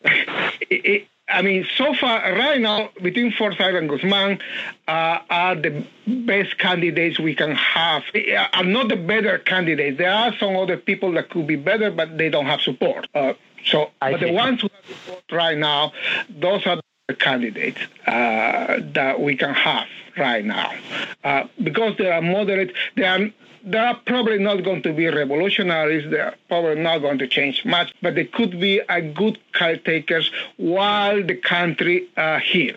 it, 0.70 1.06
I 1.28 1.40
mean, 1.42 1.66
so 1.76 1.94
far, 1.94 2.20
right 2.34 2.60
now, 2.60 2.90
between 3.00 3.32
Forsyth 3.32 3.60
and 3.60 3.88
Guzman 3.88 4.38
uh, 4.88 5.18
are 5.30 5.54
the 5.54 5.84
best 6.06 6.58
candidates 6.58 7.18
we 7.18 7.34
can 7.34 7.54
have. 7.54 8.02
Are 8.52 8.64
not 8.64 8.88
the 8.88 8.96
better 8.96 9.38
candidates. 9.38 9.98
There 9.98 10.12
are 10.12 10.34
some 10.36 10.56
other 10.56 10.76
people 10.76 11.12
that 11.12 11.30
could 11.30 11.46
be 11.46 11.56
better, 11.56 11.90
but 11.90 12.18
they 12.18 12.28
don't 12.28 12.46
have 12.46 12.60
support. 12.60 13.08
Uh, 13.14 13.34
so, 13.64 13.90
I 14.00 14.12
but 14.12 14.20
the 14.20 14.32
ones 14.32 14.60
who 14.60 14.68
have 14.74 14.96
support 14.96 15.24
right 15.30 15.56
now, 15.56 15.92
those 16.28 16.66
are 16.66 16.80
the 17.08 17.14
candidates 17.14 17.80
uh, 18.06 18.80
that 18.92 19.20
we 19.20 19.36
can 19.36 19.54
have 19.54 19.86
right 20.16 20.44
now, 20.44 20.74
uh, 21.24 21.44
because 21.62 21.96
they 21.96 22.10
are 22.10 22.20
moderate. 22.20 22.74
They 22.96 23.04
are 23.04 23.30
they 23.64 23.78
are 23.78 23.94
probably 24.06 24.38
not 24.38 24.64
going 24.64 24.82
to 24.82 24.92
be 24.92 25.06
revolutionaries. 25.08 26.10
They 26.10 26.20
are 26.20 26.34
probably 26.48 26.82
not 26.82 26.98
going 26.98 27.18
to 27.18 27.28
change 27.28 27.64
much, 27.64 27.94
but 28.02 28.14
they 28.14 28.24
could 28.24 28.58
be 28.60 28.80
a 28.88 29.00
good 29.00 29.38
caretakers 29.52 30.30
while 30.56 31.22
the 31.22 31.36
country 31.36 32.08
uh, 32.16 32.38
heals. 32.40 32.76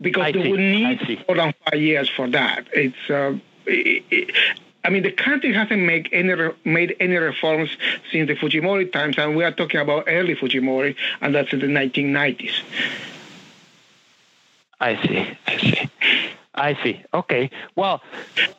Because 0.00 0.22
I 0.22 0.32
they 0.32 0.42
see. 0.42 0.50
will 0.50 0.58
need 0.58 1.24
more 1.28 1.36
than 1.36 1.54
five 1.64 1.80
years 1.80 2.08
for 2.08 2.28
that. 2.28 2.66
It's. 2.72 3.10
Uh, 3.10 3.38
it, 3.66 4.04
it, 4.10 4.34
I 4.84 4.90
mean, 4.90 5.04
the 5.04 5.12
country 5.12 5.52
hasn't 5.52 5.80
made 5.80 6.08
any 6.10 6.34
made 6.64 6.96
any 6.98 7.16
reforms 7.16 7.70
since 8.10 8.26
the 8.26 8.34
Fujimori 8.34 8.92
times, 8.92 9.16
and 9.16 9.36
we 9.36 9.44
are 9.44 9.52
talking 9.52 9.78
about 9.78 10.04
early 10.08 10.34
Fujimori, 10.34 10.96
and 11.20 11.32
that's 11.32 11.52
in 11.52 11.60
the 11.60 11.66
1990s. 11.66 12.52
I 14.80 15.06
see. 15.06 15.38
I 15.46 15.58
see. 15.58 15.90
I 16.54 16.74
see. 16.82 17.02
Okay. 17.14 17.50
Well, 17.76 18.02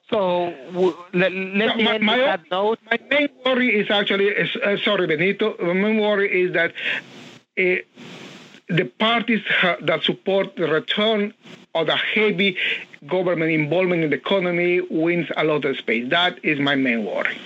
so 0.09 0.53
w- 0.71 0.95
let, 1.13 1.31
let 1.31 1.77
me 1.77 1.87
end 1.87 2.03
my, 2.03 2.17
that 2.17 2.41
note. 2.49 2.79
My 2.89 2.99
main 3.09 3.29
worry 3.45 3.79
is 3.79 3.91
actually, 3.91 4.35
uh, 4.35 4.77
sorry, 4.77 5.05
Benito. 5.07 5.55
My 5.59 5.73
main 5.73 5.99
worry 5.99 6.41
is 6.41 6.53
that 6.53 6.71
uh, 7.59 7.83
the 8.67 8.85
parties 8.97 9.41
ha- 9.47 9.77
that 9.81 10.03
support 10.03 10.55
the 10.55 10.67
return 10.67 11.33
of 11.75 11.87
the 11.87 11.95
heavy 11.95 12.57
government 13.07 13.51
involvement 13.51 14.03
in 14.03 14.09
the 14.09 14.15
economy 14.15 14.81
wins 14.81 15.27
a 15.37 15.43
lot 15.43 15.65
of 15.65 15.77
space. 15.77 16.09
That 16.09 16.43
is 16.43 16.59
my 16.59 16.75
main 16.75 17.05
worry. 17.05 17.37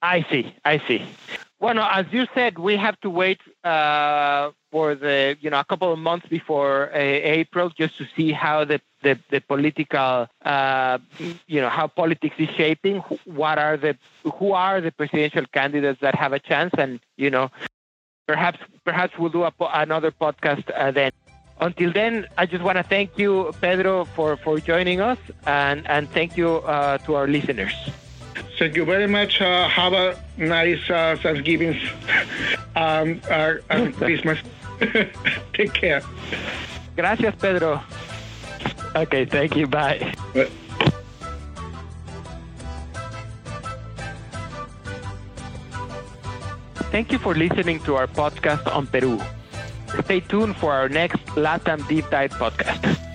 I 0.00 0.24
see. 0.30 0.54
I 0.64 0.78
see. 0.88 1.04
Well, 1.58 1.74
no, 1.74 1.86
as 1.92 2.06
you 2.10 2.26
said, 2.34 2.58
we 2.58 2.76
have 2.76 2.98
to 3.00 3.10
wait 3.10 3.38
uh, 3.64 4.50
for 4.70 4.94
the 4.94 5.36
you 5.40 5.50
know 5.50 5.60
a 5.60 5.64
couple 5.64 5.92
of 5.92 5.98
months 5.98 6.26
before 6.28 6.90
uh, 6.92 6.98
April 6.98 7.70
just 7.70 7.96
to 7.98 8.06
see 8.16 8.32
how 8.32 8.64
the 8.64 8.80
the, 9.02 9.18
the 9.30 9.40
political 9.40 10.28
uh, 10.44 10.98
you 11.46 11.60
know 11.60 11.68
how 11.68 11.86
politics 11.86 12.36
is 12.38 12.48
shaping. 12.50 12.98
What 13.24 13.58
are 13.58 13.76
the 13.76 13.96
who 14.34 14.52
are 14.52 14.80
the 14.80 14.92
presidential 14.92 15.46
candidates 15.52 16.00
that 16.00 16.14
have 16.14 16.32
a 16.32 16.38
chance, 16.38 16.72
and 16.78 17.00
you 17.16 17.30
know 17.30 17.50
perhaps 18.26 18.58
perhaps 18.84 19.18
we'll 19.18 19.30
do 19.30 19.42
a, 19.44 19.52
another 19.60 20.10
podcast 20.10 20.64
uh, 20.74 20.90
then. 20.90 21.10
Until 21.60 21.92
then, 21.92 22.26
I 22.38 22.46
just 22.46 22.64
want 22.64 22.78
to 22.78 22.82
thank 22.82 23.18
you, 23.18 23.52
Pedro, 23.60 24.06
for, 24.06 24.38
for 24.38 24.58
joining 24.60 25.02
us, 25.02 25.18
and, 25.46 25.86
and 25.90 26.08
thank 26.10 26.34
you 26.34 26.56
uh, 26.56 26.96
to 27.04 27.14
our 27.16 27.28
listeners. 27.28 27.74
Thank 28.58 28.76
you 28.76 28.86
very 28.86 29.06
much. 29.06 29.40
Uh, 29.42 29.68
have 29.68 29.92
a 29.92 30.16
nice 30.38 30.88
uh, 30.88 31.16
Thanksgiving 31.22 31.78
um, 32.76 33.20
uh, 33.30 33.54
and 33.68 33.94
Christmas. 34.02 34.38
Take 35.52 35.72
care. 35.72 36.02
Gracias, 36.96 37.34
Pedro. 37.36 37.82
Okay, 38.94 39.24
thank 39.24 39.56
you. 39.56 39.66
Bye. 39.66 40.12
Thank 46.90 47.12
you 47.12 47.18
for 47.18 47.34
listening 47.34 47.78
to 47.84 47.94
our 47.94 48.08
podcast 48.08 48.66
on 48.74 48.86
Peru. 48.86 49.20
Stay 50.04 50.20
tuned 50.20 50.56
for 50.56 50.72
our 50.72 50.88
next 50.88 51.22
LATAM 51.36 51.86
Deep 51.88 52.08
Dive 52.10 52.32
podcast. 52.32 53.09